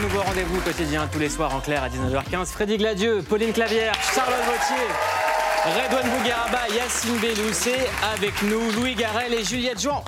[0.00, 2.46] nouveau rendez-vous quotidien tous les soirs en clair à 19h15.
[2.46, 4.84] Freddy Gladieux, Pauline Clavière, Charlotte Vautier,
[5.64, 10.02] Redouane Bougaraba, Yacine Bellous et avec nous Louis Garel et Juliette Jouan.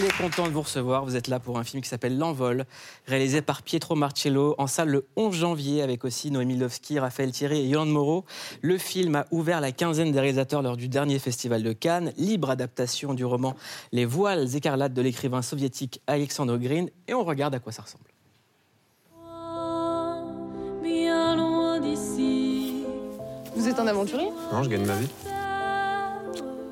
[0.00, 1.04] On est content de vous recevoir.
[1.04, 2.64] Vous êtes là pour un film qui s'appelle L'Envol,
[3.06, 7.66] réalisé par Pietro Marcello, en salle le 11 janvier, avec aussi Noémie Lovski, Raphaël Thierry
[7.66, 8.24] et Johan Moreau.
[8.62, 12.48] Le film a ouvert la quinzaine des réalisateurs lors du dernier festival de Cannes, libre
[12.48, 13.56] adaptation du roman
[13.92, 16.88] Les voiles écarlates de l'écrivain soviétique Alexandre Green.
[17.06, 18.04] Et on regarde à quoi ça ressemble.
[20.82, 22.84] bien loin d'ici.
[23.54, 24.30] Vous êtes un aventurier?
[24.50, 25.08] Non, je gagne ma vie.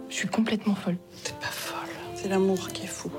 [0.09, 0.97] Je suis complètement folle.
[2.21, 3.11] C'est l'amour qui est fou.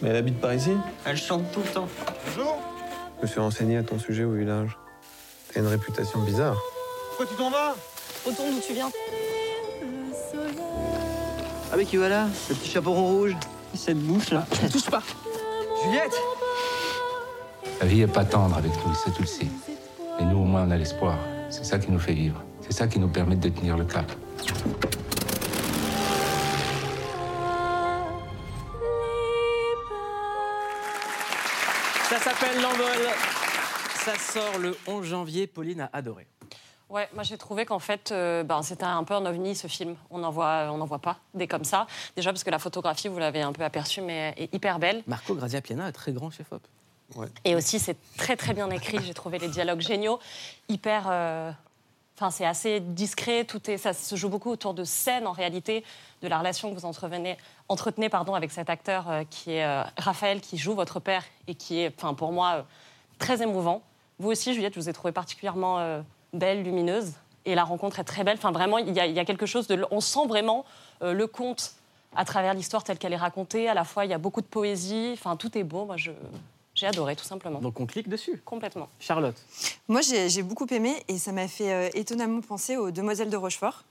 [0.00, 0.70] Mais elle habite par ici
[1.04, 1.88] Elle chante tout le temps.
[2.34, 4.78] Je me suis renseigné à ton sujet au village.
[5.52, 6.56] T'as une réputation bizarre.
[7.08, 7.74] Pourquoi tu t'en vas?
[8.24, 8.90] Retourne d'où tu viens.
[11.70, 13.36] Ah mais qui va là Le petit chaperon rouge
[13.74, 14.46] Cette bouche là.
[14.72, 15.02] Touche pas.
[15.84, 16.14] Juliette
[17.80, 19.46] La vie est pas tendre avec nous, ça tu le sais.
[20.18, 21.18] Mais nous, au moins, on a l'espoir.
[21.50, 22.42] C'est ça qui nous fait vivre.
[22.62, 24.10] C'est ça qui nous permet de tenir le cap.
[32.18, 33.08] Ça s'appelle L'Envol.
[33.94, 35.46] Ça sort le 11 janvier.
[35.46, 36.26] Pauline a adoré.
[36.88, 39.96] Ouais, moi j'ai trouvé qu'en fait, euh, ben, c'était un peu un ovni ce film.
[40.08, 41.86] On n'en voit, on voit pas des comme ça.
[42.16, 45.02] Déjà parce que la photographie, vous l'avez un peu aperçue, mais est hyper belle.
[45.06, 46.62] Marco Grazia Piana, un très grand chef-op.
[47.44, 48.98] Et aussi, c'est très très bien écrit.
[49.04, 50.18] J'ai trouvé les dialogues géniaux,
[50.68, 51.04] hyper.
[51.10, 51.52] euh,
[52.16, 53.44] Enfin, c'est assez discret.
[53.44, 55.84] Tout est, ça se joue beaucoup autour de scènes en réalité,
[56.22, 57.36] de la relation que vous entretenez,
[57.68, 61.54] entretenez pardon, avec cet acteur euh, qui est euh, Raphaël, qui joue votre père et
[61.54, 62.62] qui est, enfin, pour moi, euh,
[63.18, 63.82] très émouvant.
[64.18, 66.02] Vous aussi, Juliette, je vous ai trouvé particulièrement
[66.32, 67.12] belle, lumineuse.
[67.44, 68.38] Et la rencontre est très belle.
[68.38, 69.84] Enfin, vraiment, il y, a- quelque chose de.
[69.90, 70.64] On sent vraiment
[71.02, 71.74] le conte
[72.16, 73.68] à travers l'histoire telle qu'elle est racontée.
[73.68, 75.10] À la fois, il y a beaucoup de poésie.
[75.12, 75.84] Enfin, tout est beau.
[75.84, 76.12] Moi, je,
[76.76, 77.58] j'ai adoré, tout simplement.
[77.60, 78.40] Donc on clique dessus.
[78.44, 78.88] Complètement.
[79.00, 79.34] Charlotte.
[79.88, 83.82] Moi, j'ai beaucoup aimé et ça m'a fait euh, étonnamment penser aux Demoiselles de Rochefort.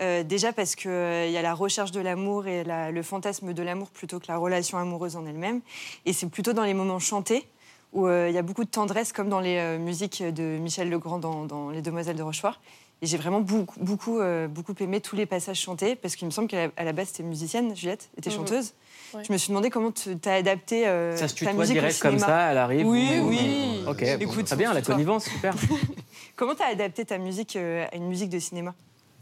[0.00, 3.62] Euh, déjà parce qu'il y a la recherche de l'amour et la- le fantasme de
[3.62, 5.60] l'amour plutôt que la relation amoureuse en elle-même.
[6.06, 7.46] Et c'est plutôt dans les moments chantés
[7.92, 10.88] où euh, il y a beaucoup de tendresse, comme dans les euh, musiques de Michel
[10.88, 12.60] Legrand dans, dans Les Demoiselles de Rochefort.
[13.02, 16.30] Et j'ai vraiment beaucoup, beaucoup, euh, beaucoup aimé tous les passages chantés parce qu'il me
[16.30, 18.36] semble qu'à la, la base, c'était musicienne, Juliette, était Mhm.
[18.36, 18.74] chanteuse.
[19.14, 19.22] Ouais.
[19.26, 21.98] Je me suis demandé comment tu as adapté euh, Ça se ta musique au direct
[21.98, 22.26] comme cinéma.
[22.26, 22.86] ça, elle arrive.
[22.86, 23.84] Oui, oui.
[23.88, 25.54] Ok, Écoute, très bien, la connivence, super.
[26.36, 28.74] Comment tu as adapté ta musique euh, à une musique de cinéma?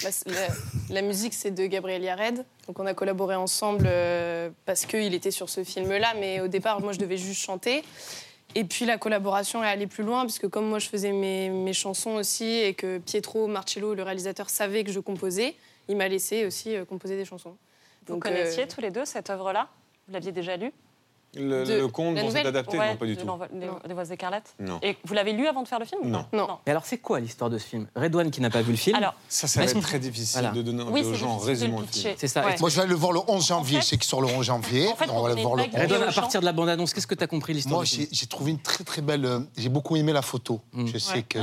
[0.02, 2.44] Bah, la, la musique, c'est de Gabriel Yared.
[2.66, 6.14] Donc, on a collaboré ensemble euh, parce qu'il était sur ce film-là.
[6.20, 7.82] Mais au départ, moi, je devais juste chanter.
[8.54, 11.72] Et puis, la collaboration est allée plus loin, puisque comme moi, je faisais mes, mes
[11.72, 15.54] chansons aussi et que Pietro Marcello, le réalisateur, savait que je composais,
[15.88, 17.56] il m'a laissé aussi euh, composer des chansons.
[18.06, 19.68] Vous Donc, connaissiez euh, tous les deux cette œuvre-là?
[20.06, 20.72] Vous l'aviez déjà lue?
[21.34, 23.28] Le, De- le conte dont c'est adapté Ouais, Non, pas du de tout.
[23.86, 24.78] des, Voix écarlates Non.
[24.82, 26.24] Et vous l'avez lu avant de faire le film Non.
[26.32, 26.48] Non.
[26.66, 27.86] Et alors, c'est quoi l'histoire de ce film?
[27.94, 28.96] Redouane qui n'a pas vu le film?
[28.96, 30.50] Alors, Ça, ça va être très difficile Voilà.
[30.54, 32.14] de donner oui, aux gens résumant le le film.
[32.16, 32.44] c'est ça.
[32.46, 32.56] Ouais.
[32.58, 33.76] Moi, je vais le voir le 11 janvier.
[33.76, 34.88] En fait- c'est qui sort le 11 janvier.
[34.88, 35.82] En fait, on va on le voir le pas 11.
[35.82, 38.50] Redouane, à partir de la bande-annonce, qu'est-ce que tu as compris l'histoire Moi, j'ai trouvé
[38.52, 39.24] une très très belle.
[39.26, 40.60] euh, J'ai beaucoup aimé la photo.
[40.72, 40.86] Mm.
[40.86, 41.22] Je sais Ouais.
[41.24, 41.38] que.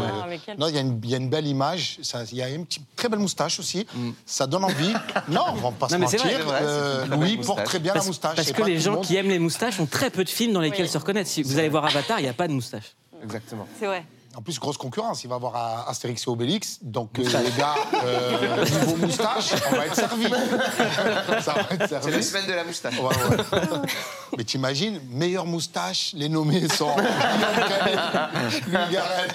[0.58, 2.00] Non, il y, a une- il y a une belle image.
[2.02, 3.86] ça- Il y a une très belle moustache aussi.
[3.94, 4.10] Mm.
[4.26, 4.94] Ça donne envie.
[5.30, 6.22] non, on va pas se mais mentir.
[6.26, 7.46] Euh, Louis moustache.
[7.46, 8.36] porte très bien la moustache.
[8.36, 10.86] parce que les gens qui aiment les moustaches ont très peu de films dans lesquels
[10.86, 10.92] Oui.
[10.92, 11.30] se reconnaître.
[11.30, 12.96] Si vous allez voir Avatar, il n'y a pas de moustache.
[13.24, 13.68] Exactement.
[13.80, 14.04] C'est vrai.
[14.38, 15.24] En plus, grosse concurrence.
[15.24, 16.80] Il va y avoir à- Astérix et Obélix.
[16.82, 20.26] Donc, euh, les gars, euh, niveau moustache, on va être servis.
[21.42, 22.06] Ça va être servi.
[22.06, 23.00] C'est la semaine de la moustache.
[23.00, 23.38] Ouais, ouais.
[24.38, 26.94] Mais t'imagines, meilleure moustache, les nommés sont
[28.72, 29.32] Garrel.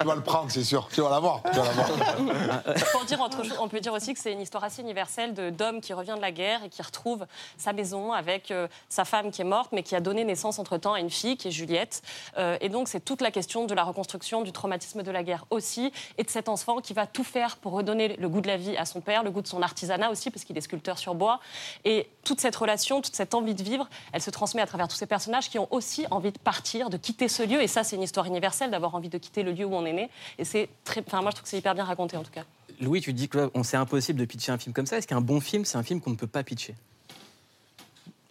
[0.00, 0.88] Tu vas le prendre, c'est sûr.
[0.92, 1.42] Tu vas l'avoir.
[1.42, 5.50] Pour dire autre chose, on peut dire aussi que c'est une histoire assez universelle de-
[5.50, 7.26] d'homme qui revient de la guerre et qui retrouve
[7.58, 10.94] sa maison avec euh, sa femme qui est morte, mais qui a donné naissance entre-temps
[10.94, 12.00] à une fille qui est Juliette.
[12.38, 14.05] Euh, et donc, c'est toute la question de la reconstruction
[14.42, 17.72] du traumatisme de la guerre aussi, et de cet enfant qui va tout faire pour
[17.72, 20.30] redonner le goût de la vie à son père, le goût de son artisanat aussi,
[20.30, 21.40] parce qu'il est sculpteur sur bois.
[21.84, 24.96] Et toute cette relation, toute cette envie de vivre, elle se transmet à travers tous
[24.96, 27.62] ces personnages qui ont aussi envie de partir, de quitter ce lieu.
[27.62, 29.92] Et ça, c'est une histoire universelle, d'avoir envie de quitter le lieu où on est
[29.92, 30.10] né.
[30.38, 31.02] Et c'est très.
[31.06, 32.44] Enfin, moi, je trouve que c'est hyper bien raconté, en tout cas.
[32.80, 34.98] Louis, tu dis que c'est impossible de pitcher un film comme ça.
[34.98, 36.74] Est-ce qu'un bon film, c'est un film qu'on ne peut pas pitcher?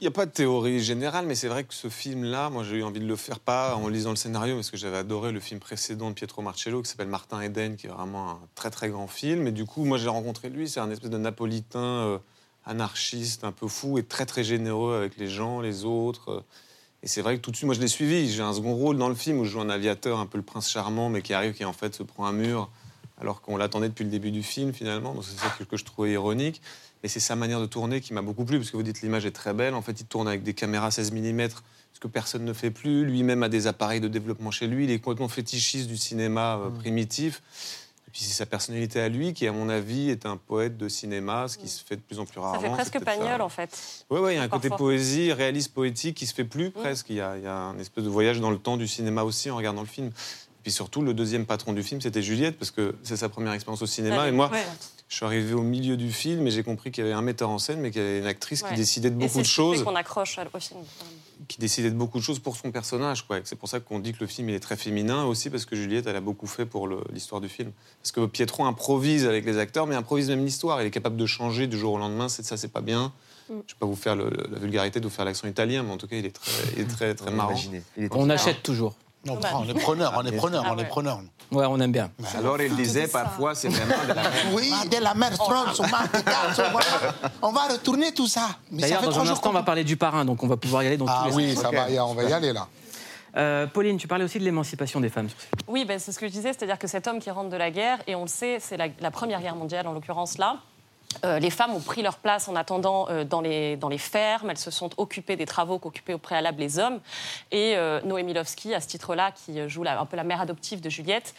[0.06, 2.84] N'y a pas de théorie générale, mais c'est vrai que ce film-là, moi j'ai eu
[2.84, 5.60] envie de le faire pas en lisant le scénario, parce que j'avais adoré le film
[5.60, 9.08] précédent de Pietro Marcello qui s'appelle Martin Eden, qui est vraiment un très très grand
[9.08, 9.48] film.
[9.48, 12.18] Et du coup, moi j'ai rencontré lui, c'est un espèce de napolitain euh,
[12.66, 16.32] anarchiste, un peu fou et très très généreux avec les gens, les autres.
[16.32, 16.42] euh.
[17.02, 18.32] Et c'est vrai que tout de suite, moi je l'ai suivi.
[18.32, 20.44] J'ai un second rôle dans le film où je joue un aviateur, un peu le
[20.44, 22.70] prince charmant, mais qui arrive, qui en fait se prend un mur
[23.20, 25.14] alors qu'on l'attendait depuis le début du film finalement.
[25.14, 26.62] Donc c'est ça que, que je trouvais ironique.
[27.06, 29.28] Et c'est sa manière de tourner qui m'a beaucoup plu, parce que vous dites l'image
[29.28, 29.76] est très belle.
[29.76, 31.50] En fait, il tourne avec des caméras 16 mm,
[31.94, 33.06] ce que personne ne fait plus.
[33.06, 34.86] Lui-même a des appareils de développement chez lui.
[34.86, 37.44] Il est complètement fétichiste du cinéma euh, primitif.
[38.08, 40.90] Et puis c'est sa personnalité à lui qui, à mon avis, est un poète de
[40.90, 42.60] cinéma, ce qui se fait de plus en plus rarement.
[42.60, 44.04] Ça fait presque pagnol en fait.
[44.10, 47.12] Oui, ouais, il y a un côté poésie, réaliste poétique qui se fait plus presque.
[47.12, 49.24] Il y, a, il y a un espèce de voyage dans le temps du cinéma
[49.24, 50.10] aussi en regardant le film.
[50.66, 53.54] Et puis surtout, le deuxième patron du film, c'était Juliette, parce que c'est sa première
[53.54, 54.24] expérience au cinéma.
[54.24, 54.64] Ouais, et moi, ouais.
[55.08, 57.52] je suis arrivé au milieu du film et j'ai compris qu'il y avait un metteur
[57.52, 58.70] en scène, mais qu'il y avait une actrice Ouais.
[58.70, 60.80] qui décidait de beaucoup de choses, qu'on accroche au film.
[61.48, 63.28] qui décidait de beaucoup de choses pour son personnage.
[63.44, 65.76] C'est pour ça qu'on dit que le film il est très féminin aussi parce que
[65.76, 67.72] Juliette elle a beaucoup fait pour le- l'histoire du film.
[68.02, 70.82] Parce que Pietro improvise avec les acteurs, mais improvise même l'histoire.
[70.82, 72.28] Il est capable de changer du jour au lendemain.
[72.28, 73.12] C'est ça, c'est pas bien.
[73.50, 75.98] Je vais pas vous faire le- la vulgarité de vous faire l'accent italien, mais en
[75.98, 77.52] tout cas il est très, il est très, très marrant.
[77.52, 77.84] Imaginez.
[77.98, 78.96] Il est On achète toujours.
[79.28, 80.88] On est preneur, on est preneur, Ah on est ouais.
[80.88, 81.20] preneur.
[81.52, 82.12] Ouais, on aime bien.
[82.38, 84.28] Alors il disait parfois c'est vraiment de la merde.
[84.54, 86.62] Oui, de la mer, des gaz,
[87.42, 88.50] on va- retourner tout ça.
[88.72, 90.88] D'ailleurs, dans un instant, on qu'on- va parler du parrain, donc on va pouvoir y
[90.88, 91.64] aller dans Ah tous les oui, sens.
[91.64, 92.68] ça va, y- on va y aller là.
[93.38, 95.28] Euh, Pauline, tu parlais aussi de l'émancipation des femmes.
[95.68, 97.70] Oui, ben, c'est ce que je disais, c'est-à-dire que cet homme qui rentre de la
[97.70, 100.58] guerre, et on le sait, c'est la, la Première Guerre mondiale en l'occurrence là.
[101.24, 104.50] Euh, les femmes ont pris leur place en attendant euh, dans, les, dans les fermes.
[104.50, 107.00] Elles se sont occupées des travaux qu'occupaient au préalable les hommes.
[107.52, 110.82] Et euh, Noémie Lovski, à ce titre-là, qui euh, joue un peu la mère adoptive
[110.82, 111.36] de Juliette,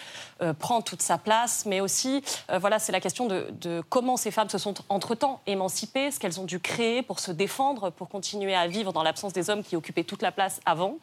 [0.61, 1.67] prend toute sa place.
[1.67, 2.23] Mais aussi,
[2.61, 6.45] voilà, c'est la question de, comment ces femmes se sont entre-temps émancipées, ce qu'elles ont
[6.45, 10.05] dû créer pour se défendre, pour continuer à vivre dans l'absence des hommes qui occupaient
[10.05, 10.99] toute la place avant.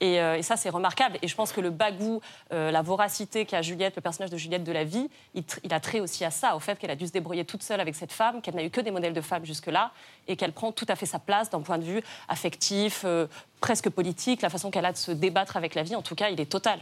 [0.00, 1.18] Et, ça, c'est remarquable.
[1.22, 2.20] Et je pense que le bagou,
[2.50, 6.00] la voracité qu'a Juliette, le personnage de Juliette de la vie, il, il a trait
[6.00, 8.40] aussi à ça, au fait qu'elle a dû se débrouiller toute seule avec cette femme,
[8.40, 9.92] qu'elle n'a eu que des modèles de femmes jusque-là,
[10.28, 13.26] et qu'elle prend tout à fait sa place d'un point de vue affectif, euh,
[13.60, 16.30] presque politique, la façon qu'elle a de se débattre avec la vie, en tout cas,
[16.30, 16.80] il est total.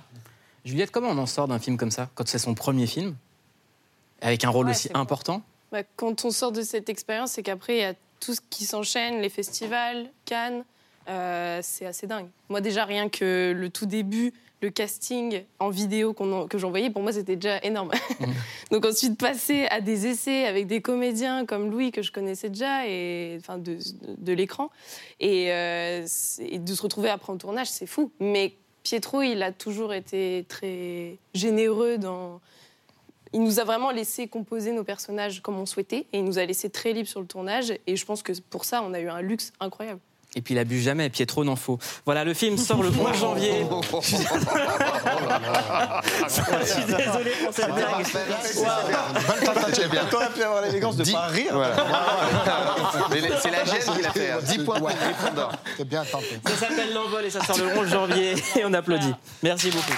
[0.64, 3.16] Juliette, comment on en sort d'un film comme ça, quand c'est son premier film,
[4.20, 5.42] avec un rôle Ouais, aussi important?
[5.72, 8.64] Bah, quand on sort de cette expérience, c'est qu'après, il y a tout ce qui
[8.64, 10.64] s'enchaîne, les festivals, Cannes,
[11.08, 12.28] euh, c'est assez dingue.
[12.48, 17.02] Moi, déjà, rien que le tout début, le casting en vidéo en- que j'envoyais, pour
[17.02, 17.90] moi, c'était déjà énorme.
[18.70, 22.86] Donc ensuite, passer à des essais avec des comédiens comme Louis, que je connaissais déjà,
[22.86, 23.76] et, enfin, de,
[24.18, 24.70] de l'écran,
[25.20, 26.06] et, euh,
[26.38, 28.10] et de se retrouver après en tournage, c'est fou.
[28.20, 28.54] Mais
[28.84, 32.40] Pietro, il a toujours été très généreux dans
[33.34, 36.44] il nous a vraiment laissé composer nos personnages comme on souhaitait et il nous a
[36.44, 39.08] laissé très libre sur le tournage et je pense que pour ça on a eu
[39.08, 40.00] un luxe incroyable.
[40.34, 41.78] Et puis il abuse jamais, Pietro n'en faut.
[42.06, 43.66] Voilà, le film sort le 11 janvier.
[46.26, 48.06] Je suis désolé pour cette blague.
[49.44, 50.04] Tentative, bien.
[50.10, 51.54] T'aurais pu avoir l'élégance de pas rire.
[53.42, 54.30] C'est la gêne qui l'a fait.
[54.30, 54.38] hein.
[54.42, 55.52] 10 points pour Gryffondor.
[55.76, 56.40] C'est bien tenté.
[56.46, 59.12] Ça s'appelle L'Envol et ça sort le 11 janvier et on applaudit.
[59.42, 59.92] Merci beaucoup.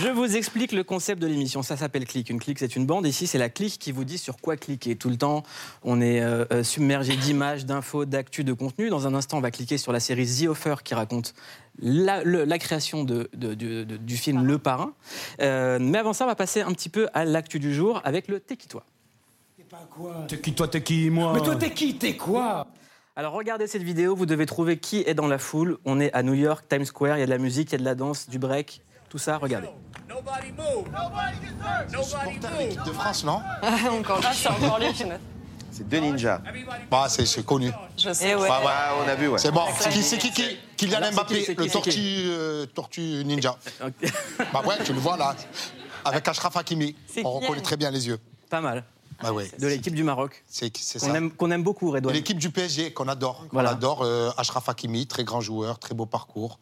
[0.00, 1.62] Je vous explique le concept de l'émission.
[1.62, 2.30] Ça s'appelle Click.
[2.30, 3.06] Une clique, c'est une bande.
[3.06, 4.96] Ici, c'est la clique qui vous dit sur quoi cliquer.
[4.96, 5.42] Tout le temps,
[5.82, 8.88] on est euh, euh, submergé d'images, d'infos, d'actu, de contenu.
[8.88, 11.34] Dans un instant, on va cliquer sur la série The Offer qui raconte
[11.78, 14.92] la, le- la création de- de- de- de- du film Le Parrain.
[15.40, 18.28] Euh, mais avant ça, on va passer un petit peu à l'actu du jour avec
[18.28, 18.84] le T'es qui toi?
[20.28, 21.32] T'es qui toi, t'es qui moi?
[21.34, 22.66] Mais toi t'es qui, t'es quoi?
[23.16, 25.78] Alors regardez cette vidéo, vous devez trouver qui est dans la foule.
[25.84, 27.74] On est à New York, Times Square, il y a de la musique, il y
[27.76, 29.68] a de la danse, du break, tout ça, regardez.
[32.02, 33.42] Supporter l'équipe de France, non
[33.90, 35.04] Encore Ah, c'est encore lui qui
[35.70, 36.40] C'est deux ninjas.
[36.90, 37.70] Bah, c'est c'est connu.
[37.98, 38.30] Je sais.
[38.30, 38.48] Eh ouais.
[38.48, 38.66] Bah, ouais.
[38.70, 39.38] Ah, on a vu, ouais.
[39.38, 39.64] C'est bon.
[39.78, 42.64] C'est qui, c'est qui, qui Kylian Alors, c'est Mbappé, c'est qui, le c'est tortue, euh,
[42.74, 43.58] tortue ninja.
[44.50, 45.36] Bah ouais, tu le vois là.
[46.06, 46.96] Avec Ashraf Hakimi.
[47.06, 48.18] C'est On reconnaît très bien les yeux.
[48.48, 48.82] Pas mal.
[49.22, 49.50] Bah ouais.
[49.58, 51.16] De l'équipe du Maroc, C'est c'est qu'on ça.
[51.18, 52.14] aime, qu'on aime beaucoup, Et Redouane.
[52.14, 53.44] l'équipe du PSG qu'on adore.
[53.52, 53.72] Voilà.
[53.72, 56.58] On adore euh, Ashraf Hakimi, très grand joueur, très beau parcours.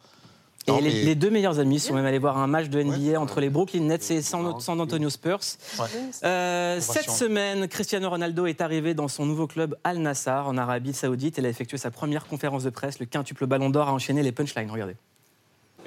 [0.67, 2.81] Et Non, les, mais- les deux meilleurs amis sont même allés voir un match de
[2.83, 5.39] NBA entre les Brooklyn Nets et San, San Antonio Spurs.
[5.79, 5.85] Ouais.
[6.23, 10.93] Euh, cette semaine, Cristiano Ronaldo est arrivé dans son nouveau club Al Nassr en Arabie
[10.93, 11.37] Saoudite.
[11.39, 12.99] Il a effectué sa première conférence de presse.
[12.99, 14.69] Le quintuple ballon d'or a enchaîné les punchlines.
[14.69, 14.95] Regardez.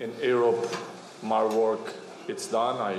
[0.01, 0.67] in Europe,
[1.23, 1.93] my work
[2.29, 2.77] it's done.
[2.81, 2.97] I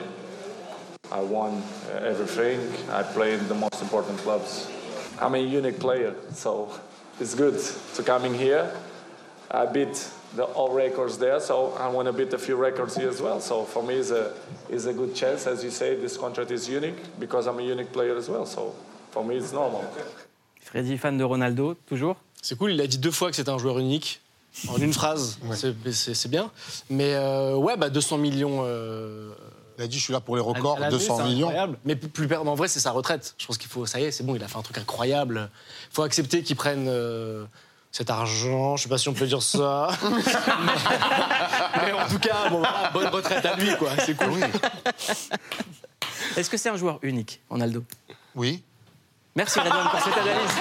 [1.11, 1.61] I won
[1.93, 2.59] uh, everything.
[2.89, 4.67] I played in the most important clubs.
[5.21, 6.69] I'm a unique player, so
[7.19, 7.59] it's good
[7.95, 8.71] to coming here.
[9.51, 13.09] I beat the all records there, so I want to beat a few records here
[13.09, 13.39] as well.
[13.39, 14.31] So for me, it's a
[14.69, 15.47] is a good chance.
[15.47, 18.45] As you say, this contract is unique because I'm a unique player as well.
[18.45, 18.73] So
[19.11, 19.83] for me, it's normal.
[20.61, 22.17] Freddy, fan de Ronaldo, toujours?
[22.41, 24.21] C'est cool, il a dit deux fois que c'était un joueur unique,
[24.67, 26.51] en une phrase, C'est- c'est bien.
[26.89, 28.61] Mais euh, ouais, bah 200 millions.
[28.63, 29.31] euh,
[29.77, 31.47] Il a dit, je suis là pour les records, à la vue, 200 c'est millions.
[31.49, 31.77] incroyable.
[31.83, 33.35] Mais plus, plus- en vrai, c'est sa retraite.
[33.37, 35.49] Je pense qu'il faut, ça y est, c'est bon, il a fait un truc incroyable.
[35.91, 37.43] Il faut accepter qu'il prenne euh,
[37.95, 38.75] cet argent.
[38.75, 39.87] Je sais pas si on peut dire ça.
[40.03, 43.91] mais, mais en tout cas, bon, voilà, bonne retraite à lui, quoi.
[44.05, 44.41] C'est cool.
[46.35, 47.85] Est-ce que c'est un joueur unique, Ronaldo?
[48.35, 48.61] Oui.
[49.33, 50.51] Merci Redouane pour cette analyse.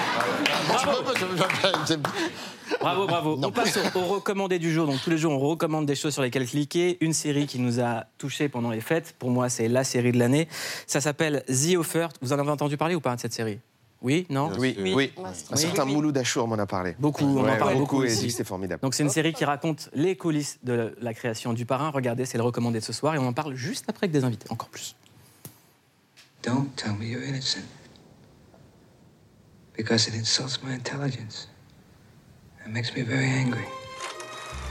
[2.79, 3.39] Bravo, bravo.
[3.43, 4.87] On passe au, au recommandé du jour.
[4.87, 6.97] Donc tous les jours, on recommande des choses sur lesquelles cliquer.
[7.01, 9.13] Une série qui nous a touchés pendant les fêtes.
[9.19, 10.47] Pour moi, c'est la série de l'année.
[10.87, 12.07] Ça s'appelle The Offer.
[12.21, 13.59] Vous en avez entendu parler ou pas de cette série?
[14.05, 15.11] Oui, non Oui, oui.
[15.51, 16.95] Un certain Mouloud Achour m'en a parlé.
[16.99, 18.29] Beaucoup, on en Ouais, parle ouais, beaucoup ici.
[18.29, 18.79] c'était formidable.
[18.83, 21.89] Donc c'est une série qui raconte les coulisses de la création du parrain.
[21.89, 24.23] Regardez, c'est le recommandé de ce soir et on en parle juste après avec des
[24.23, 24.95] invités, encore plus.
[26.43, 27.63] Don't tell me you're innocent.
[29.75, 31.49] Because it insults my intelligence.
[32.63, 33.65] It makes me very angry.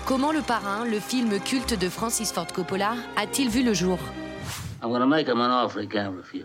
[0.06, 3.98] Comment le parrain, le film culte de Francis Ford Coppola, a-t-il vu le jour?
[4.80, 6.44] I'm gonna make him an offer he can't refuse.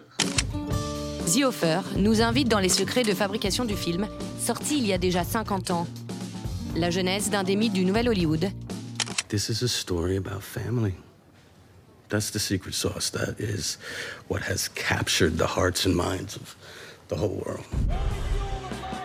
[1.30, 4.08] The Offer nous invite dans les secrets de fabrication du film,
[4.40, 5.86] sorti il y a déjà 50 ans.
[6.76, 8.50] La genèse d'un des mythes du Nouvel Hollywood,
[9.28, 10.94] This is a story about family.
[12.10, 13.12] That's the secret sauce.
[13.12, 13.78] That is
[14.28, 16.56] what has captured the hearts and minds of
[17.10, 17.64] the whole world.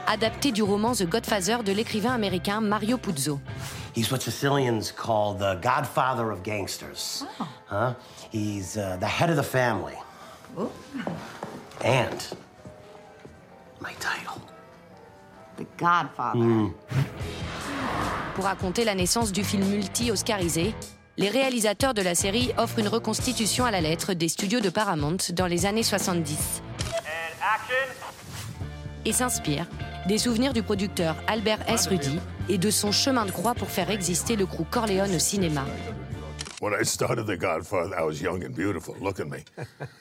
[0.06, 3.38] adapté du roman The Godfather de l'écrivain américain Mario Puzo.
[3.94, 7.24] He's what Sicilians call the godfather of gangsters.
[7.68, 7.94] Huh?
[8.32, 9.96] He's uh, the head of the family.
[11.82, 12.36] And
[13.80, 14.40] my title.
[15.56, 16.38] The Godfather.
[16.38, 16.72] Mm.
[18.34, 20.74] Pour raconter la naissance du film multi-oscarisé,
[21.16, 25.18] les réalisateurs de la série offrent une reconstitution à la lettre des studios de Paramount
[25.32, 26.62] dans les années 70
[29.04, 29.68] et s'inspirent
[30.06, 31.86] des souvenirs du producteur Albert S.
[31.86, 35.64] Rudy et de son chemin de croix pour faire exister le crew Corleone au cinéma.
[36.64, 38.94] When I started The Godfather, I was young and beautiful.
[38.98, 39.44] Look at me.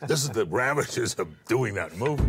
[0.08, 2.24] This is the ravages of doing that movie.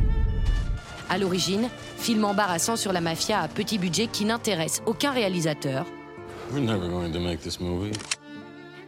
[1.09, 5.87] À l'origine, film embarrassant sur la mafia à petit budget qui n'intéresse aucun réalisateur.
[6.51, 7.93] We're never going to make this movie.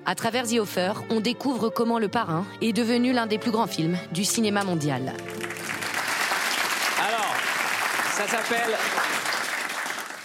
[0.05, 3.69] À travers The Offer, on découvre comment Le Parrain est devenu l'un des plus grands
[3.69, 5.15] films du cinéma mondial.
[7.01, 7.35] Alors,
[8.17, 8.77] ça s'appelle.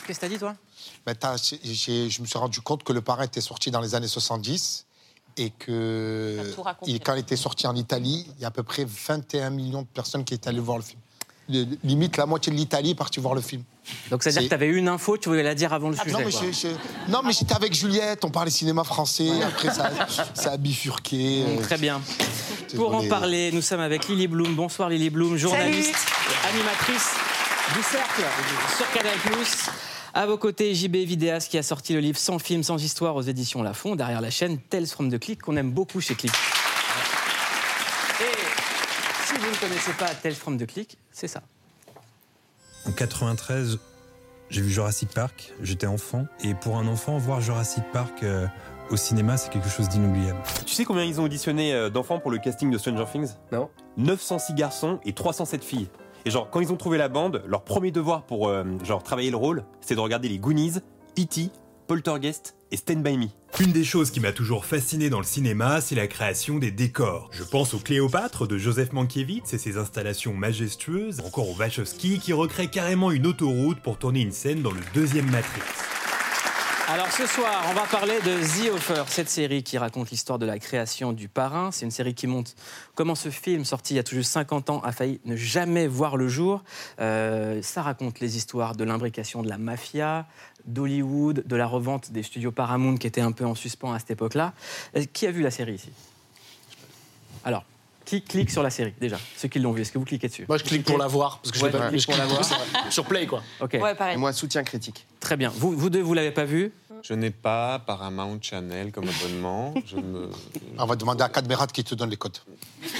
[0.08, 0.56] Qu'est-ce que t'as dit, toi?
[1.06, 3.82] Ben, t'as- j'ai- j'ai- je me suis rendu compte que Le Parrain était sorti dans
[3.82, 4.88] les années 70
[5.38, 6.92] et que T'as tout raconté.
[6.92, 9.82] il- quand il était sorti en Italie, il y a à peu près 21 millions
[9.82, 11.00] de personnes qui étaient allées voir le film.
[11.50, 13.64] Le- limite, la moitié de l'Italie est partie voir le film.
[14.10, 16.14] Donc, c'est-à-dire que tu avais une info, tu voulais la dire avant le Ah, sujet.
[16.14, 16.42] non, mais quoi.
[16.44, 16.76] j'ai- j'ai-
[17.10, 19.90] non, mais j'étais avec Juliette, on parlait cinéma français, après ça,
[20.34, 21.44] ça a bifurqué.
[21.48, 22.00] Euh, Très bien.
[22.76, 24.56] Pour en parler, nous sommes avec Lily Bloom.
[24.56, 25.96] Bonsoir Lily Bloom, journaliste,
[26.54, 27.10] animatrice
[27.76, 28.24] du Cercle
[28.78, 29.18] sur Canal+.
[30.14, 33.22] À vos côtés, JB Vidéas qui a sorti le livre Sans film, sans histoire aux
[33.22, 36.34] éditions Lafon, derrière la chaîne Tales from the Click qu'on aime beaucoup chez Click.
[38.20, 38.26] Et
[39.26, 41.42] si vous ne connaissez pas Tales from the Click, c'est ça.
[42.86, 43.80] En 93,
[44.50, 48.48] j'ai vu Jurassic Park, j'étais enfant, et pour un enfant, voir Jurassic Park euh,
[48.90, 50.40] au cinéma, c'est quelque chose d'inoubliable.
[50.66, 53.30] Tu sais combien ils ont auditionné euh, d'enfants pour le casting de Stranger Things?
[53.54, 53.70] Non.
[53.96, 55.88] 906 garçons et 307 filles.
[56.26, 59.32] Et genre, quand ils ont trouvé la bande, leur premier devoir pour euh, genre travailler
[59.32, 60.80] le rôle, c'est de regarder les Goonies,
[61.20, 61.50] E.T.,
[61.88, 63.28] Poltergeist et Stand By Me.
[63.60, 67.30] Une des choses qui m'a toujours fasciné dans le cinéma, c'est la création des décors.
[67.32, 72.34] Je pense au Cléopâtre de Joseph Mankiewicz et ses installations majestueuses, encore au Wachowski qui
[72.34, 75.62] recrée carrément une autoroute pour tourner une scène dans le deuxième Matrix.
[76.92, 80.46] Alors ce soir, on va parler de The Offer, cette série qui raconte l'histoire de
[80.46, 81.72] la création du parrain.
[81.72, 82.52] C'est une série qui montre
[82.96, 85.88] comment ce film, sorti il y a tout juste 50 ans, a failli ne jamais
[85.88, 86.66] voir le jour.
[87.00, 90.26] Euh, ça raconte les histoires de l'imbrication de la mafia,
[90.66, 94.12] d'Hollywood, de la revente des studios Paramount qui étaient un peu en suspens à cette
[94.12, 94.52] époque-là.
[94.98, 95.92] Euh, Qui a vu la série ici?
[97.46, 97.64] Alors,
[98.06, 100.46] qui clique sur la série déjà Ceux qui l'ont vu, est-ce que vous cliquez dessus
[100.48, 102.00] Moi, je clique pour la voir, parce que je Ouais, l'ai pas vu.
[102.04, 102.42] pour la voir.
[102.90, 103.42] Sur Play, quoi.
[103.60, 103.74] Ok.
[103.76, 105.06] Et moi, soutien critique.
[105.20, 105.52] Très bien.
[105.56, 106.72] Vous, vous deux, vous l'avez pas vu
[107.04, 109.74] Je n'ai pas Paramount Channel comme abonnement.
[109.86, 110.30] Je me...
[110.78, 112.38] On va demander à Cadmerat qui te donne les codes.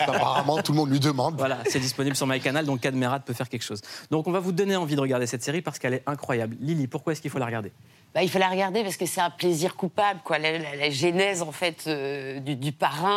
[0.00, 1.36] Apparemment, tout le monde lui demande.
[1.38, 3.80] Voilà, c'est disponible sur MyCanal, donc Cadmerat peut faire quelque chose.
[4.10, 6.56] Donc on va vous donner envie de regarder cette série parce qu'elle est incroyable.
[6.60, 7.72] Lily, pourquoi est-ce qu'il faut la regarder?
[8.14, 10.38] Bah, il faut la regarder parce que c'est un plaisir coupable, quoi.
[10.38, 12.72] La, la- la genèse en fait euh, du, du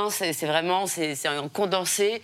[0.10, 2.22] c'est vraiment c'est un condensé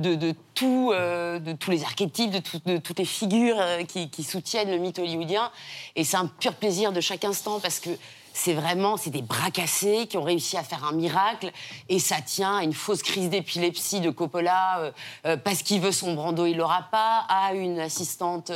[0.00, 4.24] de, de tout, euh, de tous les archétypes, de, de toutes les figures euh, qui,
[4.24, 5.50] soutiennent le mythe hollywoodien.
[5.96, 7.90] Et c'est un pur plaisir de chaque instant parce que
[8.32, 11.50] c'est vraiment c'est des bras cassés qui ont réussi à faire un miracle
[11.88, 14.92] et ça tient à une fausse crise d'épilepsie de Coppola
[15.26, 18.52] euh, parce qu'il veut son Brando il l'aura pas à une assistante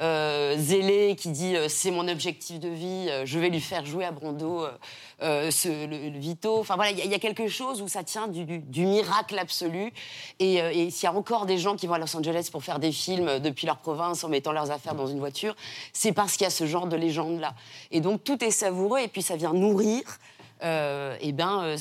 [0.00, 3.86] euh, zélée qui dit euh, c'est mon objectif de vie euh, je vais lui faire
[3.86, 4.66] jouer à Brando
[5.20, 9.92] le, Vito enfin voilà il y, a- quelque chose où ça tient du, miracle absolu
[10.38, 12.78] et, et s'il y a encore des gens qui vont à Los Angeles pour faire
[12.78, 15.56] des films depuis leur province en mettant leurs affaires dans une voiture.
[15.92, 17.54] C'est parce qu'il y a ce genre de légende-là.
[17.90, 20.02] Et donc tout est savoureux et puis ça vient nourrir
[20.62, 21.76] euh, eh ben,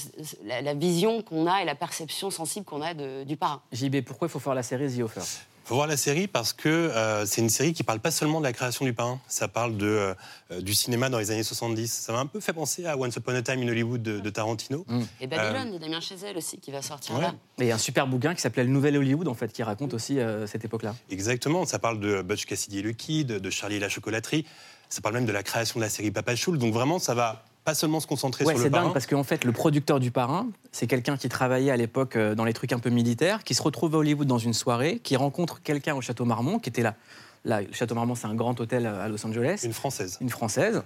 [0.46, 3.62] la, vision qu'on a et la perception sensible qu'on a du parrain.
[3.72, 5.22] JB, pourquoi il faut faire la série The Offer?
[5.66, 8.46] Faut voir la série parce que euh, c'est une série qui parle pas seulement de
[8.46, 10.14] la création du parrain, ça parle de,
[10.52, 11.92] euh, du cinéma dans les années 70.
[11.92, 14.30] Ça m'a un peu fait penser à Once Upon a Time in Hollywood de, de
[14.30, 14.86] Tarantino.
[15.20, 17.22] Et Babylone, il y a Damien Chazelle aussi qui va sortir ouais.
[17.22, 17.34] là.
[17.58, 19.64] Et il y a un super bouquin qui s'appelait Le Nouvel Hollywood, en fait, qui
[19.64, 20.96] raconte aussi euh, cette époque-là.
[21.10, 24.46] Exactement, ça parle de Butch Cassidy et le Kid, de Charlie et la chocolaterie,
[24.90, 26.60] ça parle même de la création de la série Papa Choul.
[26.60, 28.86] Donc vraiment, ça va pas seulement se concentrer Ouais, sur c'est le parrain.
[28.86, 32.36] dingue parce qu'en fait, le producteur du parrain, c'est quelqu'un qui travaillait à l'époque euh,
[32.36, 35.16] dans les trucs un peu militaires, qui se retrouve à Hollywood dans une soirée, qui
[35.18, 36.96] rencontre quelqu'un au Château Marmont, qui était là.
[37.44, 39.62] Là, le Château Marmont, c'est un grand hôtel à Los Angeles.
[39.64, 40.18] Une française.
[40.22, 40.84] Une française,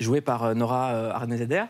[0.00, 1.64] jouée par euh, Nora euh, Arnezeder.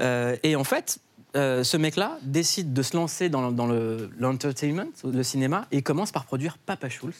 [0.00, 0.98] Euh, et en fait,
[1.36, 5.78] euh, ce mec-là décide de se lancer dans, le- dans le- l'entertainment, le cinéma, et
[5.78, 7.14] il commence par produire Papa Schulz.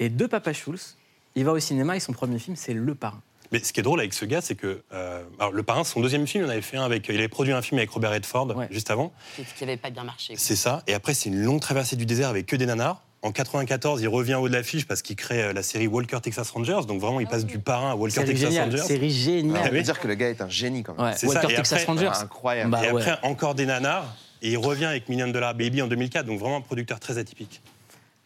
[0.00, 0.96] Et de Papa Schulz,
[1.36, 3.20] il va au cinéma et son premier film, c'est Le Parrain.
[3.54, 6.00] Mais ce qui est drôle avec ce gars, c'est que euh, alors, le parrain, son
[6.00, 8.10] deuxième film, il en avait fait un avec, il avait produit un film avec Robert
[8.10, 9.12] Redford juste avant.
[9.56, 10.34] Qui n'avait pas bien marché.
[10.36, 10.82] C'est ça.
[10.88, 13.00] Et après, c'est une longue traversée du désert avec que des nanars.
[13.22, 16.18] En 94, il revient au haut de l'affiche parce qu'il crée euh, la série Walker
[16.20, 16.80] Texas Rangers.
[16.88, 18.82] Donc vraiment, il passe du parrain à Walker Texas géniale, Rangers.
[18.82, 19.60] série géniale.
[19.62, 19.82] Ah On peut oui.
[19.84, 21.06] dire que le gars est un génie quand même.
[21.12, 21.52] Ouais, Walker ça.
[21.52, 22.10] Et Texas après- Rangers.
[22.22, 22.70] Incroyable.
[22.72, 23.02] Bah et ouais.
[23.08, 24.16] après, encore des nanars.
[24.42, 26.26] Et il revient avec Million Dollar Baby en 2004.
[26.26, 27.62] Donc vraiment un producteur très atypique.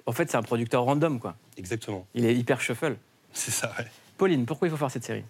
[0.06, 1.34] En fait, c'est un producteur random, quoi.
[1.58, 2.06] Exactement.
[2.14, 2.96] Il est hyper shuffle.
[3.34, 3.84] C'est ça, ouais.
[4.18, 5.24] Pauline, pourquoi il faut faire cette série?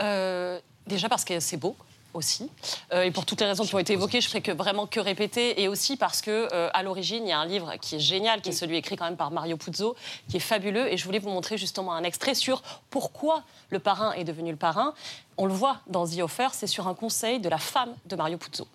[0.00, 1.76] Euh, déjà parce que c'est beau
[2.14, 2.50] aussi.
[2.92, 5.00] Euh, et pour toutes les raisons qui ont été évoquées, je ferai que vraiment que
[5.00, 5.60] répéter.
[5.60, 8.40] Et aussi parce que euh, à l'origine, il y a un livre qui est génial,
[8.40, 9.96] qui est celui écrit quand même par Mario Puzo,
[10.28, 10.92] qui est fabuleux.
[10.92, 14.56] Et je voulais vous montrer justement un extrait sur pourquoi le parrain est devenu le
[14.56, 14.94] parrain.
[15.36, 18.38] On le voit dans The Offer, c'est sur un conseil de la femme de Mario
[18.38, 18.66] Puzo.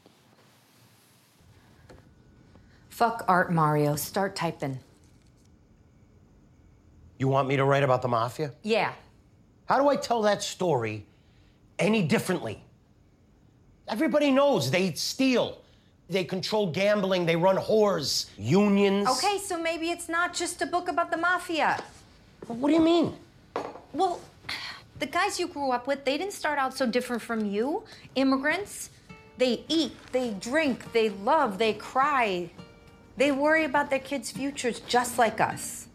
[2.90, 3.98] Fuck art, Mario.
[3.98, 4.78] Start typing.
[7.20, 8.52] You want me to write about the mafia?
[8.64, 8.92] Yeah.
[9.66, 11.06] How do I tell that story
[11.80, 12.62] any differently?
[13.88, 15.62] Everybody knows they steal,
[16.10, 19.08] they control gambling, they run whores, unions.
[19.08, 21.84] Okay, so maybe it's not just a book about the mafia.
[22.48, 23.16] What do you mean?
[23.94, 24.20] Well,
[25.00, 27.84] the guys you grew up with, they didn't start out so different from you.
[28.16, 28.92] Immigrants,
[29.38, 32.50] they eat, they drink, they love, they cry.
[33.18, 35.88] They worry about their kids' futures just like us.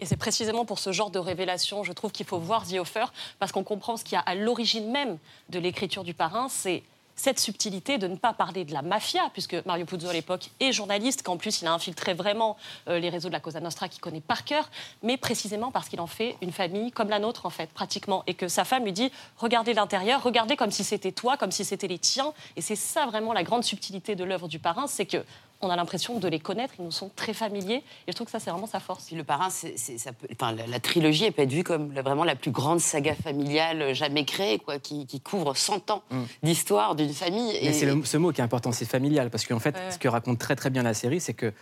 [0.00, 3.06] Et c'est précisément pour ce genre de révélation, je trouve qu'il faut voir The Offer,
[3.38, 6.82] parce qu'on comprend ce qu'il y a à l'origine même de l'écriture du parrain, c'est
[7.16, 10.72] cette subtilité de ne pas parler de la mafia, puisque Mario Puzo à l'époque est
[10.72, 12.56] journaliste, qu'en plus il a infiltré vraiment
[12.88, 14.68] euh, les réseaux de la Cosa Nostra qu'il connaît par cœur,
[15.02, 18.34] mais précisément parce qu'il en fait une famille comme la nôtre en fait, pratiquement, et
[18.34, 21.88] que sa femme lui dit regardez l'intérieur, regardez comme si c'était toi, comme si c'était
[21.88, 25.24] les tiens, et c'est ça vraiment la grande subtilité de l'œuvre du parrain, c'est que
[25.60, 28.30] on a l'impression de les connaître, ils nous sont très familiers, et je trouve que
[28.32, 29.06] ça c'est vraiment sa force.
[29.06, 31.64] Puis le parrain, c'est, c'est- ça peut- enfin, la, la trilogie, elle peut être vue
[31.64, 35.90] comme la- vraiment la plus grande saga familiale jamais créée, quoi, qui, qui couvre 100
[35.90, 36.02] ans
[36.42, 37.52] d'histoire d'une famille.
[37.62, 39.30] Mais c'est le- ce mot qui est important, c'est familial.
[39.30, 39.90] Parce qu'en fait, Ouais.
[39.90, 41.52] ce que raconte très très bien la série, c'est que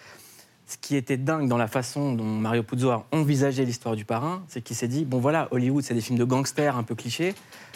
[0.67, 4.43] ce qui était dingue dans la façon dont Mario Puzo a envisagé l'histoire du parrain,
[4.49, 7.35] c'est qu'il s'est dit bon voilà, Hollywood, c'est des films de gangsters un peu clichés.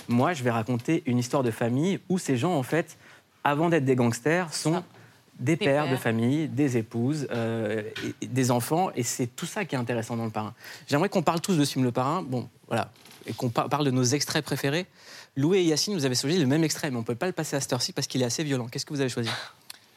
[0.09, 2.97] Moi, je vais raconter une histoire de famille où ces gens, en fait,
[3.45, 4.83] avant d'être des gangsters, sont
[5.39, 7.83] des pères, de famille, des épouses, euh,
[8.23, 10.55] et- des enfants, et c'est tout ça qui est intéressant dans le parrain.
[10.89, 12.91] J'aimerais qu'on parle tous de ce film Le Parrain, bon, voilà,
[13.27, 14.87] et qu'on par- parle de nos extraits préférés.
[15.37, 17.33] Loué et Yacine, vous avez choisi le même extrait, mais on ne peut pas le
[17.33, 18.67] passer à cette heure-ci parce qu'il est assez violent.
[18.69, 19.29] Qu'est-ce que vous avez choisi?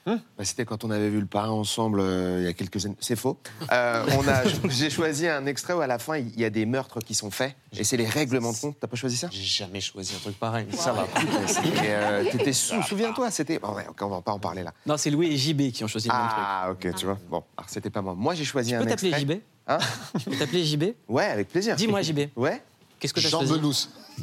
[0.05, 2.95] Bah, C'était quand on avait vu le parrain ensemble euh, il y a quelques années.
[2.99, 3.38] C'est faux.
[3.71, 6.65] Euh, on a, j'ai choisi un extrait où à la fin il y a des
[6.65, 8.77] meurtres qui sont faits et c'est les règlements de compte.
[8.79, 9.27] T'as pas choisi ça?
[9.31, 10.67] J'ai jamais choisi un truc pareil.
[10.73, 11.05] Ça va.
[11.83, 13.59] euh, T'étais sous, souviens-toi, c'était.
[13.59, 14.73] Bon, ouais, ok, on va pas en parler là.
[14.85, 16.39] Non, c'est Loué et JB qui ont choisi le même truc.
[16.43, 17.17] Ah, ok, tu vois.
[17.29, 18.15] Bon, alors c'était pas moi.
[18.15, 19.35] Moi j'ai choisi Tu un peux t'appeler extrait.
[19.35, 19.77] JB Hein
[20.17, 21.75] Je peux t'appeler JB Ouais, avec plaisir.
[21.75, 22.21] Dis-moi JB.
[22.35, 22.62] Ouais.
[22.99, 23.53] Qu'est-ce que t'as Jean choisi?
[23.53, 23.73] Belous.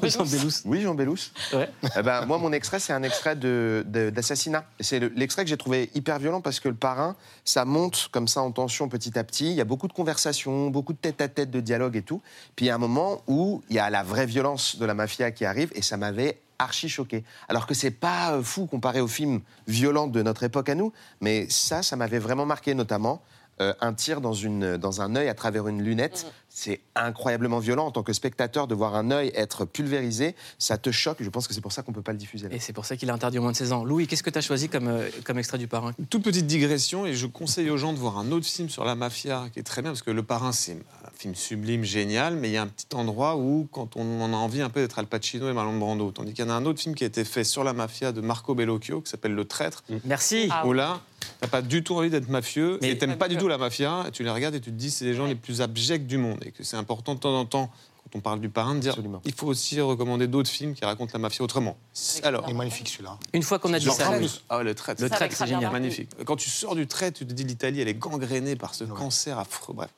[0.65, 1.17] Oui, Jean Bellous.
[1.53, 1.69] Ouais.
[1.97, 4.65] Eh ben, moi, mon extrait, c'est un extrait de- de- d'assassinat.
[4.79, 8.09] Et c'est le- l'extrait que j'ai trouvé hyper violent parce que le parrain, ça monte
[8.13, 9.47] comme ça en tension petit à petit.
[9.51, 12.21] Il y a beaucoup de conversations, beaucoup de tête-à-tête, de dialogue et tout.
[12.57, 14.95] Puis il y a un moment où il y a la vraie violence de la
[14.95, 17.23] mafia qui arrive et ça m'avait archi choqué.
[17.49, 20.93] Alors que c'est pas euh, fou comparé aux films violents de notre époque à nous,
[21.21, 23.23] mais ça, ça m'avait vraiment marqué, notamment
[23.61, 26.27] euh, un tir dans, une, dans un œil à travers une lunette.
[26.59, 30.35] C'est incroyablement violent en tant que spectateur de voir un œil être pulvérisé.
[30.59, 31.19] Ça te choque.
[31.21, 32.49] Je pense que c'est pour ça qu'on peut pas le diffuser.
[32.49, 32.57] là.
[32.57, 33.85] Et c'est pour ça qu'il est interdit au moins de 16 ans.
[33.85, 35.93] Louis, qu'est-ce que tu as choisi comme, euh, comme extrait du parrain?
[36.11, 38.97] Toute petite digression, et je conseille aux gens de voir un autre film sur la
[38.97, 42.49] mafia qui est très bien, parce que Le Parrain, c'est un film sublime, génial, mais
[42.49, 44.99] il y a un petit endroit où, quand on en a envie un peu d'être
[44.99, 47.07] Al Pacino et Marlon Brando, tandis qu'il y en a un autre film qui a
[47.07, 49.85] été fait sur la mafia de Marco Bellocchio, qui s'appelle Le Traître.
[50.05, 50.49] Merci.
[50.65, 51.01] Où là,
[51.41, 54.05] t'as pas du tout envie d'être mafieux, Mais- et t'aimes pas du tout la mafia,
[54.09, 56.19] et tu les regardes et tu te dis c'est les gens les plus abjects du
[56.19, 57.71] monde, et que c'est important de temps en temps,
[58.05, 61.13] quand on parle du parrain, de dire il faut aussi recommander d'autres films qui racontent
[61.13, 61.77] la mafia autrement.
[62.23, 63.19] Alors, Il est magnifique celui-là.
[63.33, 64.11] Une fois qu'on a dit ça,
[64.49, 65.03] ah, le traître.
[65.03, 65.73] Le c'est génial.
[65.73, 66.11] Magnifique.
[66.25, 69.39] Quand tu sors du traître, tu te dis l'Italie, elle est gangrénée par ce cancer
[69.39, 69.75] affreux.
[69.75, 69.91] Bref.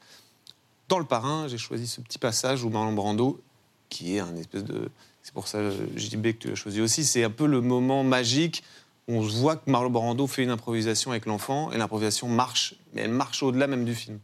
[0.89, 3.41] Dans le parrain, j'ai choisi ce petit passage où Marlon Brando,
[3.89, 4.91] qui est un espèce de.
[5.23, 7.05] C'est pour ça, euh, JB, que tu l'as choisi aussi.
[7.05, 8.65] C'est un peu le moment magique
[9.11, 13.03] on se voit que Marlon Brando fait une improvisation avec l'enfant et l'improvisation marche, mais
[13.03, 14.19] elle marche au-delà même du film.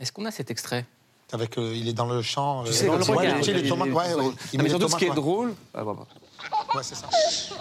[0.00, 0.86] Est-ce qu'on a cet extrait?
[1.32, 2.62] Avec, euh, il est dans le champ.
[2.62, 4.68] euh, Tu sais, dans le regard, il- tomates, il- ouais, il- ouais, Non, il mais
[4.68, 5.54] surtout, ce qui est drôle.
[5.74, 6.06] Ah, bah, bah.
[6.74, 7.08] Ouais, c'est ça.
[7.08, 7.54] C'est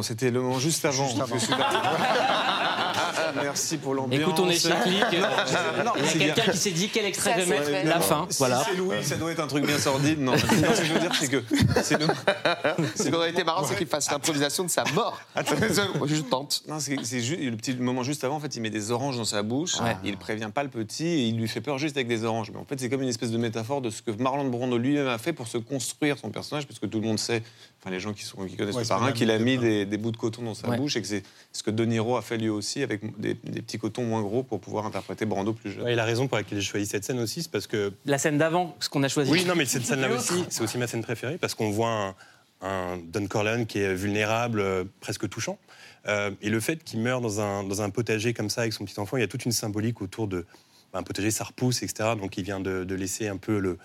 [0.03, 1.09] c'était le moment juste avant.
[1.09, 1.35] Juste avant.
[1.35, 3.20] que je suis parti.
[3.43, 4.21] Merci pour l'ambiance.
[4.23, 5.05] Écoute, on est cyclique.
[5.13, 7.89] Il y Non, a quelqu'un qui s'est dit quel extrait Ça, je vais c'est mettre.
[7.89, 8.63] La fin, Si voilà.
[8.69, 10.21] c'est Louis, ça doit être un truc bien sordide.
[10.21, 11.43] Non, Non, ce que je veux dire, c'est que
[11.83, 12.07] c'est le.
[12.97, 15.21] Ce qui aurait été marrant, c'est qu'il fasse l'improvisation de sa mort.
[15.37, 16.63] Je tente.
[16.69, 18.37] Non, c'est c'est juste le petit moment juste avant.
[18.37, 19.81] En fait, il met des oranges dans sa bouche.
[19.81, 19.97] Ouais.
[20.05, 22.51] Il prévient pas le petit et il lui fait peur juste avec des oranges.
[22.53, 25.09] Mais en fait, c'est comme une espèce de métaphore de ce que Marlon Brando lui-même
[25.09, 27.43] a fait pour se construire son personnage, parce que tout le monde sait,
[27.81, 29.63] enfin les gens qui, sont, qui connaissent Ouais, le parrain, qu'il a mis mis de-
[29.63, 30.77] des, des bouts de coton dans sa Ouais.
[30.77, 33.63] bouche et que c'est ce que De Niro a fait lui aussi avec des, des
[33.63, 35.85] petits cotons moins gros pour pouvoir interpréter Brando plus jeune.
[35.85, 38.19] Ouais, et la raison pour laquelle j'ai choisi cette scène aussi, c'est parce que La
[38.19, 39.31] scène d'avant, ce qu'on a choisi.
[39.31, 42.15] Oui, non, mais cette scène-là aussi, c'est aussi ma scène préférée parce qu'on voit un,
[42.63, 45.59] un Don Corleone qui est vulnérable, euh, presque touchant.
[46.07, 48.85] Euh, et le fait qu'il meure dans un, dans un potager comme ça avec son
[48.85, 50.47] petit enfant, il y a toute une symbolique autour de.
[50.93, 52.11] bah, un potager, ça repousse, etc.
[52.19, 53.79] Donc il vient de, de laisser un peu le,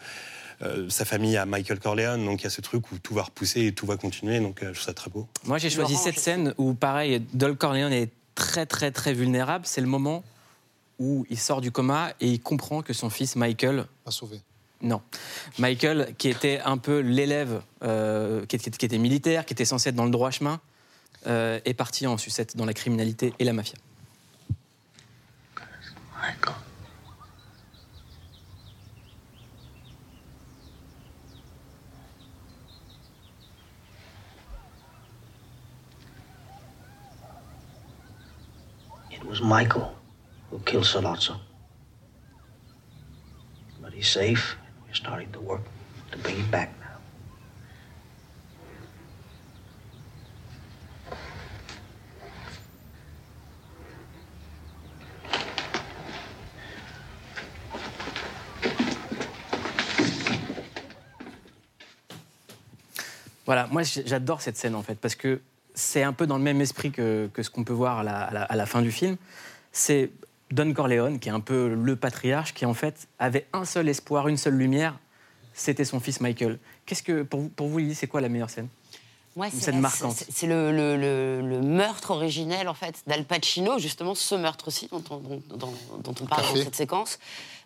[0.61, 2.25] euh, sa famille à Michael Corleone.
[2.25, 4.39] Donc il y a ce truc où tout va repousser et tout va continuer.
[4.39, 5.27] Donc euh, je trouve ça très beau.
[5.45, 9.65] Moi, j'ai choisi cette scène où, pareil, Dol Corleone est très, très, très vulnérable.
[9.65, 10.23] C'est le moment
[10.99, 13.85] où il sort du coma et il comprend que son fils Michael.
[14.03, 14.39] Pas sauvé.
[14.81, 15.01] Non.
[15.57, 19.89] Michael, qui était un peu l'élève, euh, qui, était, qui était militaire, qui était censé
[19.89, 20.59] être dans le droit chemin,
[21.27, 23.75] euh, est parti en sucette dans la criminalité et la mafia.
[39.45, 39.93] Michael
[40.49, 41.39] who killed Salazzo.
[43.79, 45.61] But he's safe, we're starting to work
[46.11, 46.97] to bring him back now.
[63.45, 65.39] Voilà, moi j'adore cette scène en fait, parce que
[65.75, 68.21] c'est un peu dans le même esprit que, que ce qu'on peut voir à la,
[68.23, 69.17] à la- à la fin du film.
[69.71, 70.11] C'est
[70.51, 74.27] Don Corleone, qui est un peu le patriarche, qui en fait avait un seul espoir,
[74.27, 74.97] une seule lumière,
[75.53, 76.59] c'était son fils Michael.
[76.85, 78.67] Qu'est-ce que, pour vous, pour vous Lily, c'est quoi la meilleure scène?
[79.37, 80.15] Une c'est scène la- marquante.
[80.15, 84.87] c'est- C'est le, le- le- le meurtre originel, en fait, d'Al Pacino, justement, ce meurtre-ci
[84.89, 87.19] dont on, dont- dont- dont on parle dans cette séquence.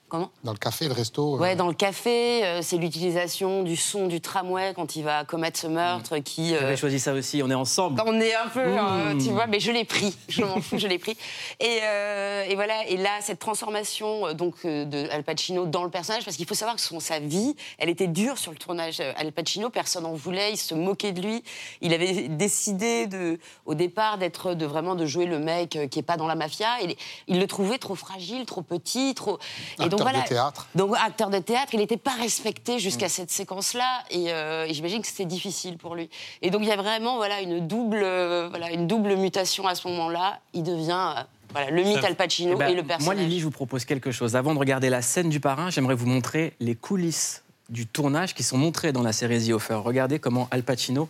[0.09, 1.35] Comment Dans le café, le resto.
[1.35, 5.23] euh, Ouais, dans le café, euh, c'est l'utilisation du son du tramway quand il va
[5.23, 6.53] commettre ce meurtre qui.
[6.55, 8.01] euh, J'avais choisi ça aussi, on est ensemble.
[8.05, 9.23] on est un peu, euh, Mmh.
[9.23, 11.15] tu vois, mais je l'ai pris, je m'en fous, je l'ai pris.
[11.59, 15.83] Et, euh, et voilà, et là, cette transformation euh, donc euh, de Al Pacino dans
[15.83, 18.57] le personnage, parce qu'il faut savoir que son, sa vie, elle était dure sur le
[18.57, 18.99] tournage.
[18.99, 21.43] Euh, Al Pacino, personne n'en voulait, il se moquait de lui.
[21.81, 25.99] Il avait décidé de, au départ d'être, de vraiment de jouer le mec euh, qui
[25.99, 26.81] est pas dans la mafia.
[26.83, 29.37] Et il le trouvait trop fragile, trop petit, trop.
[29.79, 30.23] Et Acteur voilà.
[30.23, 30.67] de théâtre.
[30.75, 35.01] Donc acteur de théâtre, il n'était pas respecté jusqu'à cette séquence-là, et, euh, et j'imagine
[35.01, 36.09] que c'était difficile pour lui.
[36.41, 39.75] Et donc il y a vraiment voilà une double, euh, voilà une double mutation à
[39.75, 40.39] ce moment-là.
[40.53, 43.17] Il devient euh, voilà le mythe Al Pacino Eh ben, et le Moi, personnage.
[43.17, 44.35] Lily, je vous propose quelque chose.
[44.35, 48.43] Avant de regarder la scène du parrain, j'aimerais vous montrer les coulisses du tournage qui
[48.43, 49.75] sont montrées dans la série The Offer.
[49.83, 51.09] Regardez comment Al Pacino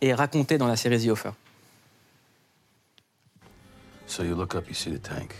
[0.00, 1.30] est raconté dans la série The Offer.
[4.06, 5.34] So you look up, you see the tank.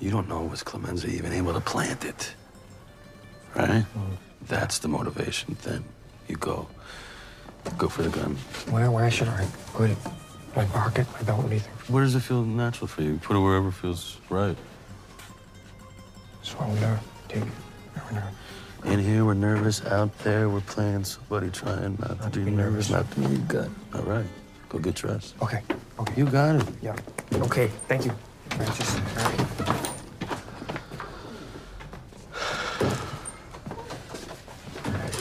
[0.00, 2.34] You don't know was Clemenza even able to plant it,
[3.54, 3.84] right?
[4.46, 5.56] That's the motivation.
[5.62, 5.84] Then
[6.28, 6.68] you go,
[7.78, 8.36] go for the gun.
[8.70, 9.98] Where, where should I put it?
[10.54, 11.76] My pocket, my belt, what do you think?
[11.88, 13.18] Where does it feel natural for you?
[13.22, 14.56] Put it wherever feels right.
[16.42, 17.42] Slow down, dude.
[17.96, 18.92] Never know.
[18.92, 19.84] In here, we're nervous.
[19.86, 23.70] Out there, we're playing somebody trying not, to, be nervous, not to be gut.
[23.94, 24.26] All right,
[24.68, 25.34] go get dressed.
[25.42, 25.62] Okay,
[25.98, 26.14] okay.
[26.16, 26.68] You got it.
[26.82, 26.94] Yeah.
[27.32, 28.12] Okay, thank you,
[28.50, 28.94] Francis.
[28.94, 29.80] All right.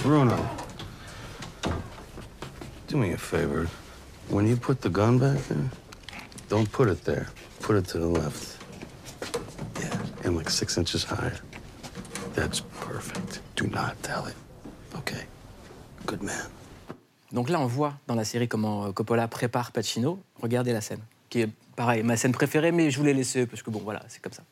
[0.04, 0.38] Bruno,
[2.88, 3.70] do me a favor.
[4.28, 5.70] When you put the gun back there,
[6.50, 7.28] don't put it there.
[7.62, 8.58] Put it to the left.
[9.80, 11.40] Yeah, and like six inches higher.
[12.36, 13.40] That's perfect.
[13.56, 14.36] Do not tell it.
[14.98, 15.24] Okay.
[16.06, 16.50] Good man.
[17.32, 20.20] Donc là, on voit dans la série comment euh, Coppola prépare Pacino.
[20.42, 23.70] Regardez la scène, qui est pareil, ma scène préférée, mais je voulais laisser parce que
[23.72, 24.44] bon, voilà, c'est comme ça.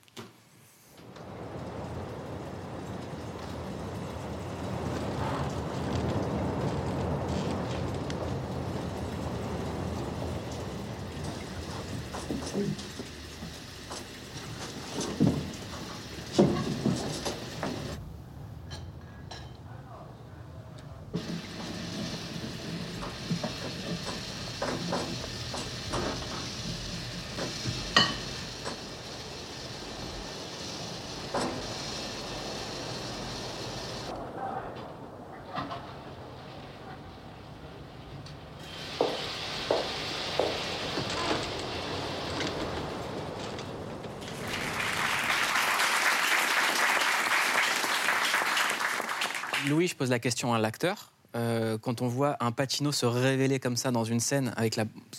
[49.69, 51.11] Louis, je pose la question à l'acteur.
[51.35, 54.77] Euh, quand on voit un Pacino se révéler comme ça dans une scène, avec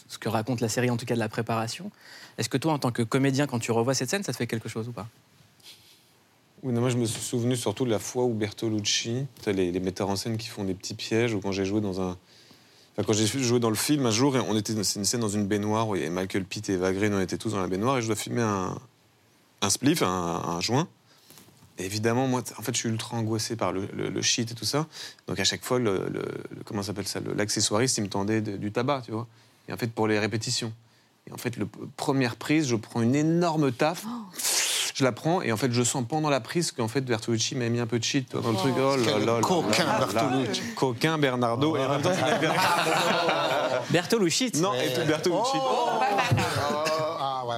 [0.08, 1.90] ce que raconte la série, en tout cas de la préparation,
[2.38, 4.46] est-ce que toi, en tant que comédien, quand tu revois cette scène, ça te fait
[4.46, 5.08] quelque chose ou pas?
[6.62, 10.10] Oui, moi je me suis souvenu surtout de la fois où Bertolucci, les, les metteurs
[10.10, 12.16] en scène qui font des petits pièges, ou quand j'ai joué dans un.
[12.96, 15.46] Quand j'ai joué dans le film, un jour, on était, c'est une scène dans une
[15.46, 17.66] baignoire où il y avait Michael Pitt et Eva Green, on était tous dans la
[17.68, 18.78] baignoire, et je dois filmer un,
[19.62, 20.88] un spliff, un joint.
[21.78, 24.54] Et évidemment, moi, en fait, je suis ultra angoissé par le, le- le shit et
[24.54, 24.86] tout ça.
[25.26, 28.40] Donc à chaque fois, le, le- le- comment ça s'appelle ça, l'accessoiriste, il me tendait
[28.42, 29.26] de- du tabac, tu vois.
[29.68, 30.72] Et en fait, pour les répétitions.
[31.28, 34.04] Et en fait, le première prise, je prends une énorme taf.
[34.94, 37.66] Je la prends et en fait, je sens pendant la prise qu'en fait, Bertolucci m'a
[37.70, 38.74] mis un peu de shit dans le truc.
[38.76, 39.86] Oh là Quel là là coquin.
[39.98, 40.60] Bertolucci.
[40.76, 41.76] Coquin Bernardo.
[41.76, 42.38] Et en même temps, c'est la
[43.90, 45.56] Bertolucci Non, et tout Bertolucci.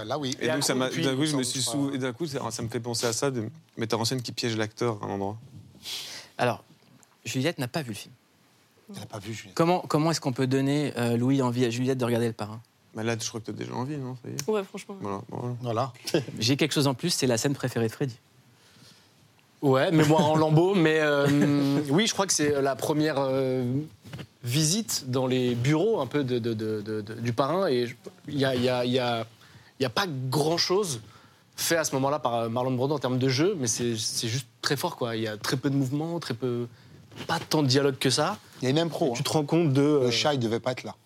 [0.04, 0.36] Ah là oui.
[0.40, 1.90] Et donc, ça m'a- Puis, d'un coup, je me ça suis sous.
[1.94, 4.32] Et d'un coup, ça, ça me fait penser à ça, de metteur en scène qui
[4.32, 5.36] piège l'acteur à un endroit.
[6.38, 6.62] Alors,
[7.24, 8.12] Juliette n'a pas vu le film.
[8.90, 9.54] Elle n'a pas vu, Juliette.
[9.54, 12.60] Comment, comment est-ce qu'on peut donner, euh, Louis, envie à Juliette de regarder le parrain?
[12.94, 14.50] Bah là, je crois que tu as déjà envie, non ça y est?
[14.50, 14.96] Ouais, franchement.
[15.62, 15.92] Voilà.
[16.38, 18.16] J'ai quelque chose en plus, c'est la scène préférée de Freddy.
[19.62, 20.74] Ouais, mais moi en lambeau.
[20.74, 23.64] Mais euh, oui, je crois que c'est la première euh,
[24.44, 27.66] visite dans les bureaux un peu de, de- de- de- de- du parrain.
[27.68, 27.94] Et je-
[28.28, 29.26] il n'y a, il y a- il y a-
[29.80, 31.00] il y a pas grand-chose
[31.56, 34.76] fait à ce moment-là par Marlon Brando en termes de jeu, mais c'est juste très
[34.76, 34.96] fort.
[34.96, 35.14] quoi.
[35.16, 36.66] Il y a très peu de mouvements, très peu.
[37.28, 38.38] Pas tant de dialogue que ça.
[38.60, 39.12] Il y a une impro.
[39.16, 39.80] Tu te rends compte de.
[39.82, 40.96] euh, Le chat, il devait pas être là.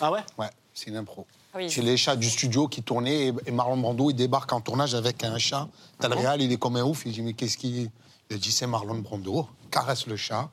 [0.00, 0.20] Ah ouais?
[0.38, 1.26] Ouais, c'est une impro.
[1.54, 1.70] Oui.
[1.70, 5.22] C'est les chats du studio qui tournaient et, Marlon Brando, il débarque en tournage avec
[5.24, 5.68] un chat.
[5.98, 7.02] T'as le réal, il est comme un ouf.
[7.04, 7.90] Il dit Mais qu'est-ce qu'il.
[8.30, 9.48] Il dit C'est Marlon Brando.
[9.70, 10.48] Caresse le chat.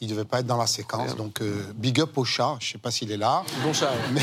[0.00, 1.16] Il devait pas être dans la séquence.
[1.16, 2.56] Donc, euh, big up au chat.
[2.60, 3.42] Je sais pas s'il est là.
[3.62, 3.92] Bon chat.
[4.12, 4.22] Mais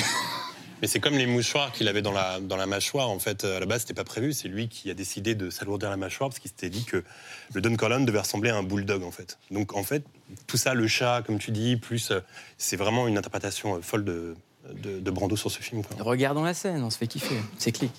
[0.83, 3.09] Mais c'est comme les mouchoirs qu'il avait dans la, dans la mâchoire.
[3.09, 4.33] En fait, à la base, c'était pas prévu.
[4.33, 7.05] C'est lui qui a décidé de s'alourdir la mâchoire parce qu'il s'était dit que
[7.53, 9.39] le Don Corleone devait ressembler à un bulldog, en fait.
[9.49, 10.03] Donc, en fait,
[10.45, 12.19] tout ça, le chat, comme tu dis, plus, euh,
[12.57, 14.35] c'est vraiment une interprétation euh, folle de,
[14.73, 15.85] de, de Brando sur ce film.
[15.85, 15.95] quoi.
[16.03, 17.39] Regardons la scène, on se fait kiffer.
[17.57, 17.93] C'est clic.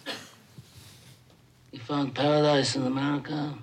[1.72, 3.54] You found paradise in America.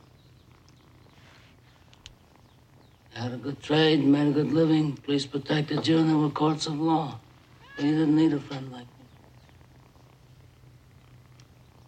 [3.13, 4.95] Had a good trade, made a good living.
[5.05, 7.19] Police protected you, and there were courts of law.
[7.77, 9.00] You didn't need a friend like me.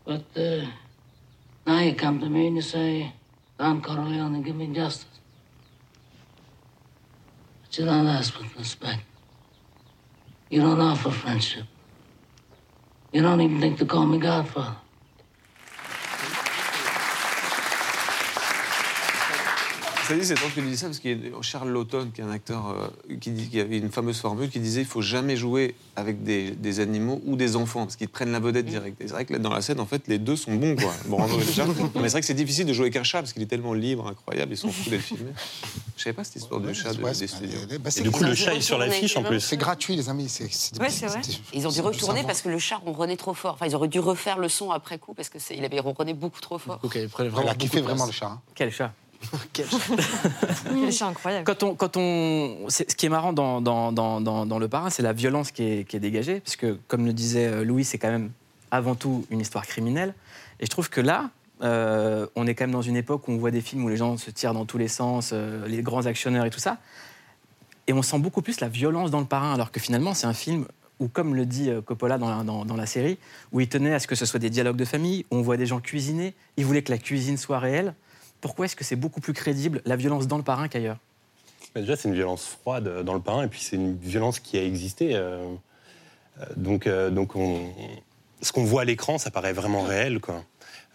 [0.06, 0.66] But uh,
[1.66, 3.14] now you come to me and you say,
[3.58, 5.08] Don Corleone, give me justice.
[7.62, 9.04] But you don't ask with respect.
[10.50, 11.66] You don't offer friendship.
[13.12, 14.83] You don't even think to call me Godfather.
[20.08, 22.22] Ça dit, c'est drôle que tu dis ça parce qu'il y a Charles Lawton, qui
[22.22, 25.02] est un acteur euh, qui, dit, qui avait une fameuse formule qui disait il faut
[25.02, 28.66] jamais jouer avec des, des animaux ou des enfants parce qu'ils te prennent la vedette
[28.66, 29.00] direct.
[29.02, 30.94] Et c'est vrai que là, dans la scène, en fait, les deux sont bons, quoi.
[31.06, 31.66] Brando et le chat.
[31.96, 33.74] Mais c'est vrai que c'est difficile de jouer avec un chat parce qu'il est tellement
[33.74, 35.32] libre, incroyable, ils sont fous d'être filmés.
[35.96, 37.60] Je savais pas cette histoire de chat de, ouais, des studios.
[37.80, 39.40] Bah, c'est- Et du coup, le c'est- chat est sur l'affiche en plus.
[39.40, 40.28] C'est gratuit, les amis.
[40.28, 41.20] c'est- c'est- Ouais, c'est vrai.
[41.24, 43.54] c'est- Ils ont dû c'est- retourner c'est- parce que le chat ronronnait trop fort.
[43.54, 46.58] Enfin, ils auraient dû refaire le son après coup parce qu'il avait ronronné beaucoup trop
[46.58, 46.80] fort.
[46.84, 48.20] Ok, il prenait Il vraiment a kiffé beaucoup de vraiment le place.
[48.20, 48.28] chat.
[48.28, 48.42] hein.
[48.56, 48.92] Quel chat?
[49.54, 49.66] Quel
[50.92, 51.46] chat incroyable.
[51.46, 54.90] Quand on, quand on, ce qui est marrant dans, dans, dans, dans, dans Le Parrain,
[54.90, 57.84] c'est la violence qui est, qui est dégagée, parce que, comme le disait euh, Louis,
[57.84, 58.32] c'est quand même
[58.72, 60.14] avant tout une histoire criminelle.
[60.60, 61.30] Et je trouve que là,
[61.62, 63.98] euh, on est quand même dans une époque où on voit des films où les
[63.98, 66.78] gens se tirent dans tous les sens, euh, les grands actionneurs et tout ça.
[67.88, 70.34] Et on sent beaucoup plus la violence dans Le Parrain, alors que finalement, c'est un
[70.34, 70.66] film
[71.00, 73.18] où, comme le dit Coppola dans la, dans, dans la série,
[73.52, 75.58] où il tenait à ce que ce soit des dialogues de famille, où on voit
[75.58, 77.94] des gens cuisiner, il voulait que la cuisine soit réelle.
[78.44, 80.98] Pourquoi est-ce que c'est beaucoup plus crédible la violence dans Le Parrain qu'ailleurs?
[81.74, 84.58] Bah, Déjà, c'est une violence froide dans le parrain, et puis c'est une violence qui
[84.58, 85.16] a existé.
[85.16, 85.48] euh,
[86.42, 87.72] euh, donc, euh, donc on-
[88.42, 90.20] ce qu'on voit à l'écran, ça paraît vraiment réel.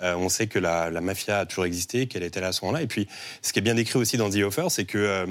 [0.02, 2.82] On sait que la, mafia a toujours existé, qu'elle était là à ce moment-là.
[2.82, 3.08] Et puis,
[3.40, 5.26] ce qui est bien décrit aussi dans The Offer, c'est que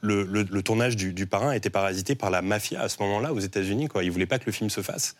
[0.00, 3.88] le, tournage du, du parrain était parasité par la mafia à ce moment-là aux États-Unis.
[3.88, 4.02] Quoi.
[4.02, 5.14] Ils voulaient pas que le film se fasse.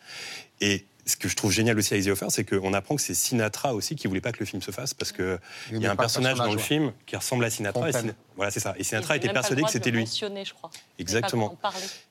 [1.05, 3.73] Ce que je trouve génial aussi avec The Offer, c'est qu'on apprend que c'est Sinatra
[3.73, 5.91] aussi qui voulait pas que le film se fasse parce qu'il Il y aimait a
[5.91, 7.89] un personnage dans le film qui ressemble à Sinatra.
[7.89, 7.93] Et
[8.35, 8.75] voilà, c'est ça.
[8.77, 10.05] Et Sinatra était persuadé que c'était lui.
[10.05, 10.69] je crois.
[10.99, 11.57] Exactement.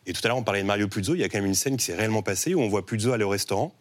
[0.07, 1.15] Et tout à l'heure, on parlait de Mario Puzo.
[1.15, 3.13] Il y a quand même une scène qui s'est réellement passée où on voit Puzo
[3.13, 3.73] aller au restaurant.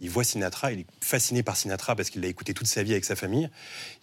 [0.00, 2.92] Il voit Sinatra, il est fasciné par Sinatra parce qu'il l'a écouté toute sa vie
[2.92, 3.48] avec sa famille.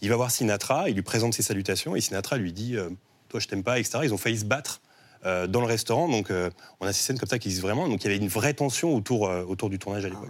[0.02, 2.90] Il va voir Sinatra, il lui présente ses salutations et Sinatra lui dit euh,
[3.30, 4.00] Toi, je t'aime pas, etc.
[4.04, 4.82] Ils ont failli se battre
[5.26, 6.08] euh, dans le restaurant.
[6.10, 7.88] Donc, euh, on a ces scènes comme ça qui existent vraiment.
[7.88, 10.30] Donc, il y avait une vraie tension autour, euh, autour du tournage à l'époque.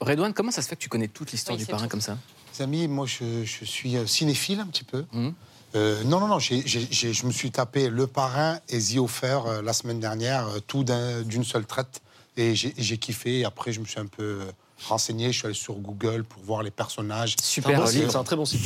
[0.00, 1.90] Redouane, comment ça se fait que tu connais toute l'histoire Oui, du parrain tout.
[1.90, 2.18] comme ça?
[2.58, 5.04] Les amis, moi, je, je suis cinéphile un petit peu.
[5.12, 5.32] Mhm.
[5.76, 8.98] Euh, non, non, non, j'ai- j'ai- j'ai- je me suis tapé Le Parrain et The
[8.98, 12.00] Offer euh, la semaine dernière, euh, tout d'un- d'une seule traite.
[12.36, 13.40] Et j'ai j'ai kiffé.
[13.40, 14.44] Et après, je me suis un peu euh,
[14.86, 15.32] renseigné.
[15.32, 17.36] Je suis allé sur Google pour voir les personnages.
[17.42, 18.10] Super site.
[18.10, 18.60] C'est un très bon site.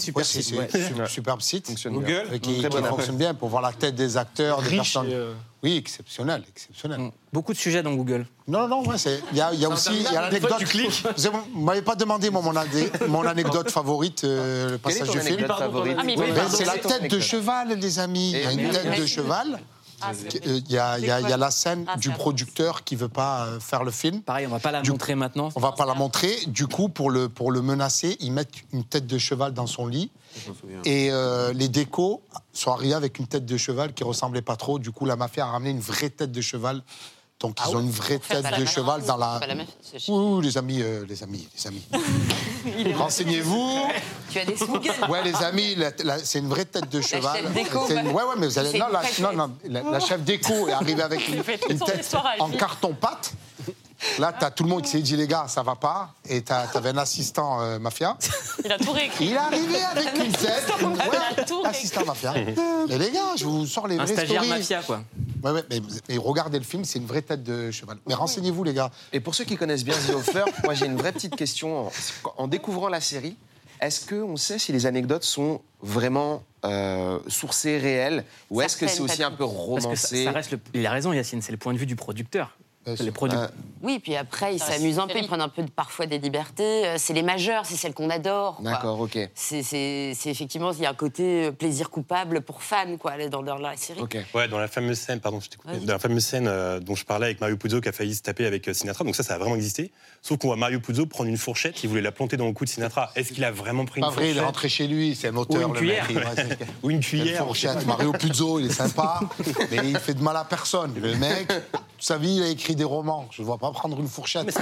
[0.00, 0.68] Super Ouais, site, ouais.
[1.08, 1.66] superbe site.
[1.66, 5.06] Fonctionne Google, Euh, qui, fonctionne bien pour voir la tête des acteurs, des personnes.
[5.10, 6.98] euh, Oui, exceptionnel, exceptionnel.
[7.00, 7.10] Mm.
[7.32, 8.24] Beaucoup de sujets dans Google.
[8.48, 10.48] Non, non, ouais, c'est- il y a, y a aussi il y a Des fois,
[10.50, 10.58] l'anecdote.
[10.58, 11.02] tu cliques.
[11.54, 15.46] Vous m'avez pas demandé moi, mon, adé- mon anecdote favorite, euh, le passage du film.
[15.50, 18.30] Ah, oui, ben, c'est la tête de cheval, les amis.
[18.32, 19.60] Il y a une Et- tête de cheval.
[20.02, 22.10] Ah, Euh, Il y, a, il y a- il y a la scène Ah, du
[22.10, 24.22] producteur qui veut pas euh, faire le film.
[24.22, 25.50] Pareil, on va pas la Du- montrer maintenant.
[25.54, 26.36] On va pas la montrer.
[26.46, 29.86] Du coup, pour le, pour le menacer, ils mettent une tête de cheval dans son
[29.86, 30.10] lit.
[30.84, 34.78] Et euh, les décos sont arrivés avec une tête de cheval qui ressemblait pas trop.
[34.78, 36.82] Du coup, la mafia a ramené une vraie tête de cheval.
[37.40, 39.40] Donc, ils ont une vraie tête la de cheval dans la.
[39.46, 39.54] La
[40.08, 41.82] oui, les amis, euh, les amis, les amis.
[42.94, 43.80] Renseignez-vous.
[44.30, 44.54] Tu as des.
[45.08, 47.42] Ouais, les amis, la- la- c'est une vraie tête de cheval.
[47.42, 48.78] chef déco, une- Ouais, ouais, mais vous allez.
[48.78, 51.26] Non, la, non, non, la, la chef déco est arrivée avec
[51.70, 53.32] une, tête en carton-pâte.
[54.18, 56.10] Là, t'as tout le monde qui s'est dit, les gars, ça va pas.
[56.28, 58.16] Et t'as- t'avais un assistant euh, mafia.
[58.64, 59.26] Il a tout réécrit.
[59.26, 60.64] Il est arrivé avec une tête.
[60.80, 62.34] une- Il a Ouais, assistant mafia.
[62.36, 64.58] Et les gars, je vous sors les Un vraies stagiaire stories.
[64.58, 65.00] mafia, quoi.
[65.42, 67.98] Ouais, ouais, mais, mais regardez le film, c'est une vraie tête de cheval.
[68.06, 68.90] Mais renseignez-vous, les gars.
[69.12, 71.86] Et pour ceux qui connaissent bien The Offer, moi j'ai une vraie petite question.
[71.86, 71.92] En,
[72.36, 73.36] en découvrant la série,
[73.80, 79.00] est-ce qu'on sait si les anecdotes sont vraiment euh, sourcées, réelles, ou est-ce que c'est
[79.00, 81.52] aussi un peu Parce que ça, romancé ça reste le- Il a raison, Yacine, c'est
[81.52, 82.56] le point de vue du producteur.
[83.00, 83.48] Euh, Les Euh,
[83.82, 86.18] Oui, puis après, ils s'amusent un une peu, ils prennent un peu de, parfois des
[86.18, 86.86] libertés.
[86.86, 88.60] Euh, C'est les majeures, c'est celles qu'on adore.
[88.62, 89.18] D'accord, ok.
[89.34, 93.56] C'est effectivement, il y a un côté euh, plaisir coupable pour fans, quoi, dans, dans
[93.56, 94.00] la série.
[94.00, 94.18] Ok.
[94.34, 95.74] Ouais, dans la fameuse scène, pardon, je t'ai coupé.
[95.74, 95.84] Vas-y.
[95.86, 98.22] Dans la fameuse scène euh, dont je parlais avec Mario Puzo qui a failli se
[98.22, 99.92] taper avec euh, Sinatra, donc ça, ça a vraiment existé.
[100.22, 102.64] Sauf qu'on voit Mario Puzo prendre une fourchette, il voulait la planter dans le cou
[102.64, 103.10] de Sinatra.
[103.16, 105.28] Est-ce qu'il a vraiment pris Pas une vrai, il est fourchette rentré chez lui, c'est
[105.28, 106.06] un auteur, une le cuillère.
[106.12, 106.18] mec.
[106.38, 107.86] il- ou une Une cuillère fourchette.
[107.86, 109.20] Mario Puzo, il est sympa,
[109.70, 110.92] mais il fait de mal à personne.
[111.00, 111.50] Le mec,
[112.00, 113.28] toute sa vie, il a écrit des romans.
[113.30, 114.58] Je ne vois pas prendre une fourchette.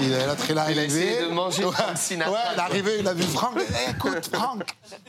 [0.00, 1.02] il est là, très là, Il a arrivé.
[1.02, 2.64] essayé de manger Ouais, Frank Sinatra, Ouais, il est quoi.
[2.64, 3.54] arrivé, il a vu Franck.
[3.58, 4.62] Eh, écoute, Franck,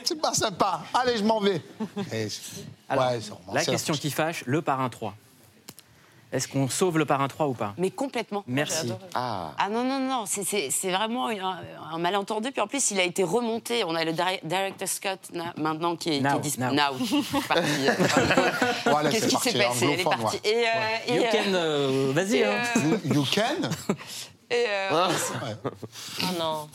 [0.04, 0.82] c'est pas sympa.
[0.92, 1.62] Allez, je m'en vais.
[2.12, 2.28] Et-
[2.90, 5.14] Alors, ouais, c'est romancé, la question qui fâche, le parrain 3.
[6.32, 8.42] Est-ce qu'on sauve le parrain 3 ou pas Mais complètement.
[8.48, 8.92] Merci.
[9.14, 9.52] Ah.
[9.58, 11.58] Ah non, non, non, c'est- c'est c'est vraiment un,
[11.92, 12.50] un malentendu.
[12.50, 13.84] Puis en plus, il a été remonté.
[13.84, 16.74] On a le di- director Scott na- maintenant qui est, qui Now, est dis- now.
[17.48, 17.62] Parti.
[18.86, 20.36] Voilà, Qu'est-ce c'est qui s'est passé Elle est partie.
[20.36, 20.40] ouais.
[20.44, 20.70] Et, euh,
[21.06, 22.36] et, You euh, can, euh, vas-y.
[22.36, 22.50] et, hein.
[22.76, 23.94] euh, You, you can?
[24.50, 26.68] et, euh, Ah non.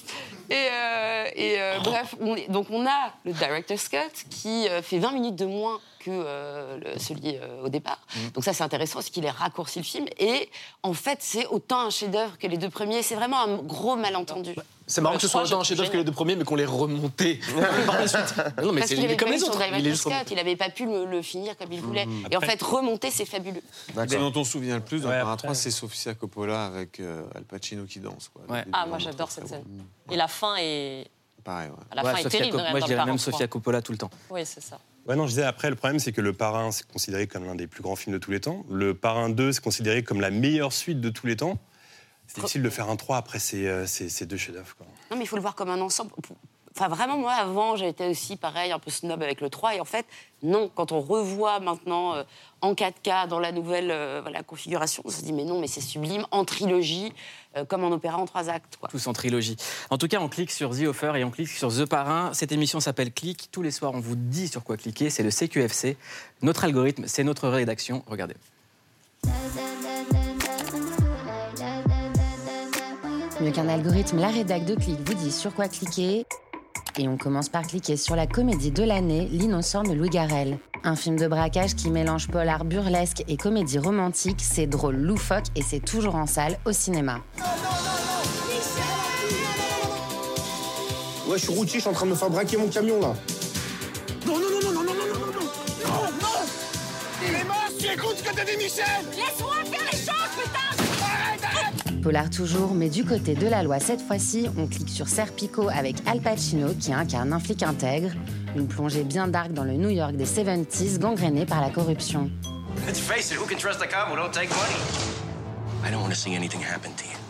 [0.50, 4.82] Et, euh, et, euh, bref, on est- donc on a le director Scott qui euh,
[4.82, 8.00] fait 20 minutes de moins que euh, le- celui euh, au départ.
[8.16, 8.30] Mm.
[8.34, 10.06] Donc ça, c'est intéressant, parce qu'il est raccourci le film.
[10.20, 10.50] Et
[10.84, 13.02] en fait, c'est autant un chef-d'œuvre que les deux premiers.
[13.04, 14.56] C'est vraiment un gros malentendu.
[14.88, 16.66] C'est marrant que ce soit autant un chef-d'œuvre que les deux premiers, mais qu'on les
[16.66, 17.40] remonté
[17.86, 18.34] par la suite.
[18.62, 19.60] Non, mais Parce c'est comme les autres.
[19.68, 22.06] Il est at juste Scott, il n'avait pas pu le, le finir comme il voulait.
[22.06, 22.28] Mhm.
[22.32, 23.62] Et en fait, remonter, c'est fabuleux.
[23.96, 27.24] Ce dont on se souvient le plus dans Parrain 3, c'est Sofia Coppola avec euh,
[27.36, 28.30] Al Pacino qui danse.
[28.34, 28.44] Quoi.
[28.74, 29.64] Ah, moi j'adore cette scène.
[29.66, 30.14] bon.
[30.14, 31.08] Et la fin est.
[31.44, 31.76] Pareil, ouais.
[31.96, 32.52] La Ouais, fin est terrible.
[32.58, 33.48] Cop- même Moi, je dirais même Sofia 3.
[33.48, 34.12] Coppola tout le temps.
[34.30, 34.78] Oui, c'est ça.
[35.08, 37.56] Ouais, non, je disais après, le problème, c'est que Le Parrain, c'est considéré comme l'un
[37.56, 38.66] des plus grands films de tous les temps.
[38.70, 41.58] Le Parrain 2, c'est considéré comme la meilleure suite de tous les temps.
[42.28, 44.76] C'est difficile de faire un 3 après ces, euh, ces, ces deux chefs-d'œuvre.
[45.10, 46.12] Non, mais il faut le voir comme un ensemble.
[46.76, 49.76] Enfin, vraiment, moi, avant, j'étais aussi pareil, un peu snob avec le 3.
[49.76, 50.06] Et en fait,
[50.42, 52.24] non, quand on revoit maintenant euh,
[52.62, 55.82] en 4K dans la nouvelle euh, voilà, configuration, on se dit, mais non, mais c'est
[55.82, 57.12] sublime, en trilogie,
[57.58, 58.78] euh, comme en opéra en trois actes.
[58.80, 58.88] Quoi.
[58.90, 59.58] Tous en trilogie.
[59.90, 62.34] En tout cas, on clique sur The Offer et on clique sur The Parrain.
[62.34, 63.50] Cette émission s'appelle Click.
[63.52, 65.10] Tous les soirs, on vous dit sur quoi cliquer.
[65.10, 65.98] C'est le CQFC.
[66.42, 68.04] Notre algorithme, c'est notre rédaction.
[68.08, 68.36] Regardez.
[73.42, 76.26] Mieux qu'un algorithme, la rédac de Click vous dit sur quoi cliquer.
[76.98, 80.58] Et on commence par cliquer sur la comédie de l'année, L'innocent de Louis Garrel.
[80.84, 85.62] Un film de braquage qui mélange polar burlesque et comédie romantique, c'est drôle loufoque et
[85.62, 87.20] c'est toujours en salle au cinéma.
[91.28, 93.14] Ouais, je suis routier, je suis en train de me faire braquer mon camion là.
[94.26, 95.34] Non, non, non, non, non, non, non, non, non, non,
[95.86, 96.32] non, non
[97.82, 98.86] tu écoutes ce que te dit Michel
[99.16, 100.91] Laisse-moi faire les choses, putain Arrête, arrête
[102.02, 105.98] Polar toujours, mais du côté de la loi cette fois-ci, on clique sur Serpico avec
[106.08, 108.10] Al Pacino qui incarne un flic intègre.
[108.56, 112.32] Une plongée bien dark dans le New York des 70s gangréné par la corruption.
[112.88, 114.76] Let's face it, who can trust a cop who don't take money?
[115.86, 117.21] I don't want to see anything happen to you.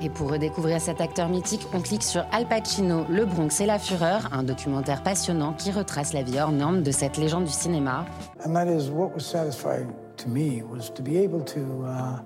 [0.00, 3.80] Et pour redécouvrir cet acteur mythique, on clique sur Al Pacino, Le Bronx et la
[3.80, 8.06] Fureur, un documentaire passionnant qui retrace la vie hors norme de cette légende du cinéma.
[8.44, 9.88] And that is what was satisfying
[10.18, 12.20] to me was to be able to uh,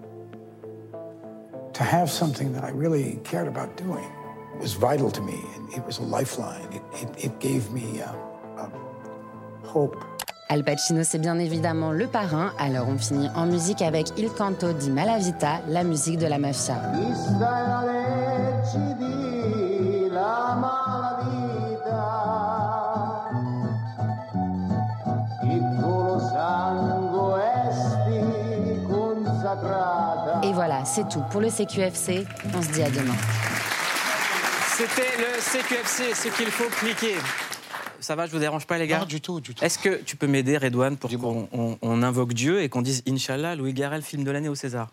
[1.72, 4.04] to have something that I really cared about doing.
[4.54, 6.68] It was vital to me, and it was a lifeline.
[6.72, 8.12] It, it, it gave me uh,
[8.58, 8.68] uh,
[9.64, 9.96] hope.
[10.52, 14.74] Al Pacino, c'est bien évidemment le parrain, alors on finit en musique avec Il Canto
[14.74, 16.76] di Malavita, la musique de la mafia.
[30.42, 32.26] Et voilà, c'est tout pour le CQFC.
[32.54, 33.16] On se dit à demain.
[34.76, 37.16] C'était le CQFC, ce qu'il faut cliquer.
[38.02, 39.64] Ça va, je vous dérange pas, les gars Non, du tout, du tout.
[39.64, 43.02] Est-ce que tu peux m'aider, Redouane, pour qu'on on- on invoque Dieu et qu'on dise
[43.08, 44.88] Inch'Allah, Louis Garrel, film de l'année au César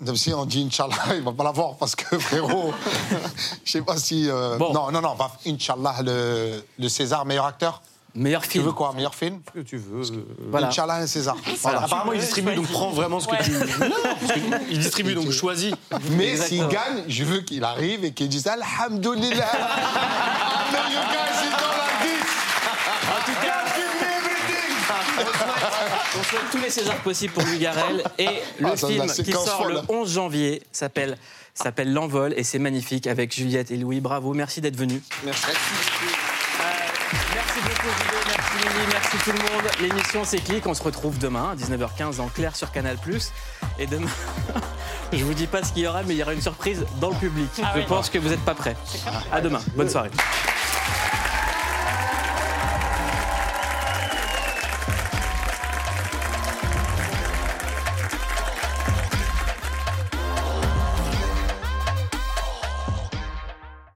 [0.00, 2.72] Même si on dit Inch'Allah, il va pas l'avoir parce que frérot,
[3.64, 4.28] je sais pas si.
[4.30, 7.82] euh, Non, non, non, bah, Inch'Allah, le, le César, meilleur acteur.
[8.14, 8.62] Meilleur film.
[8.64, 10.02] Tu veux quoi Meilleur film Ce que tu veux.
[10.50, 10.68] Voilà.
[10.68, 11.36] Inch'Allah, un César.
[11.62, 11.82] Voilà.
[11.82, 13.52] Apparemment, il distribue, donc prends vraiment ce que tu.
[14.70, 15.72] Il distribue, donc choisis.
[16.12, 19.46] Mais s'il gagne, je veux qu'il arrive et qu'il dise Alhamdulillah.
[19.52, 22.26] I know you guys is all like this.
[23.08, 23.64] En tout cas,
[26.18, 28.02] on souhaite tous les Césars possibles pour Louis Garrel.
[28.18, 28.28] Et
[28.58, 29.72] le Ah, film qui sort folle.
[29.74, 31.16] le 11 janvier s'appelle
[31.54, 34.00] s'appelle L'Envol et c'est magnifique avec Juliette et Louis.
[34.00, 35.02] Bravo, merci d'être venus.
[35.24, 35.42] Merci.
[37.34, 39.70] Merci beaucoup, Julio, merci Lily, merci tout le monde.
[39.80, 42.96] L'émission C'est Clic, on se retrouve demain à 19h15 en clair sur Canal+.
[43.78, 44.08] Et demain,
[45.12, 47.10] je vous dis pas ce qu'il y aura, mais il y aura une surprise dans
[47.10, 47.48] le public.
[47.62, 47.86] Ah je oui.
[47.88, 48.76] pense que vous n'êtes pas prêts.
[49.32, 50.10] À demain, bonne soirée.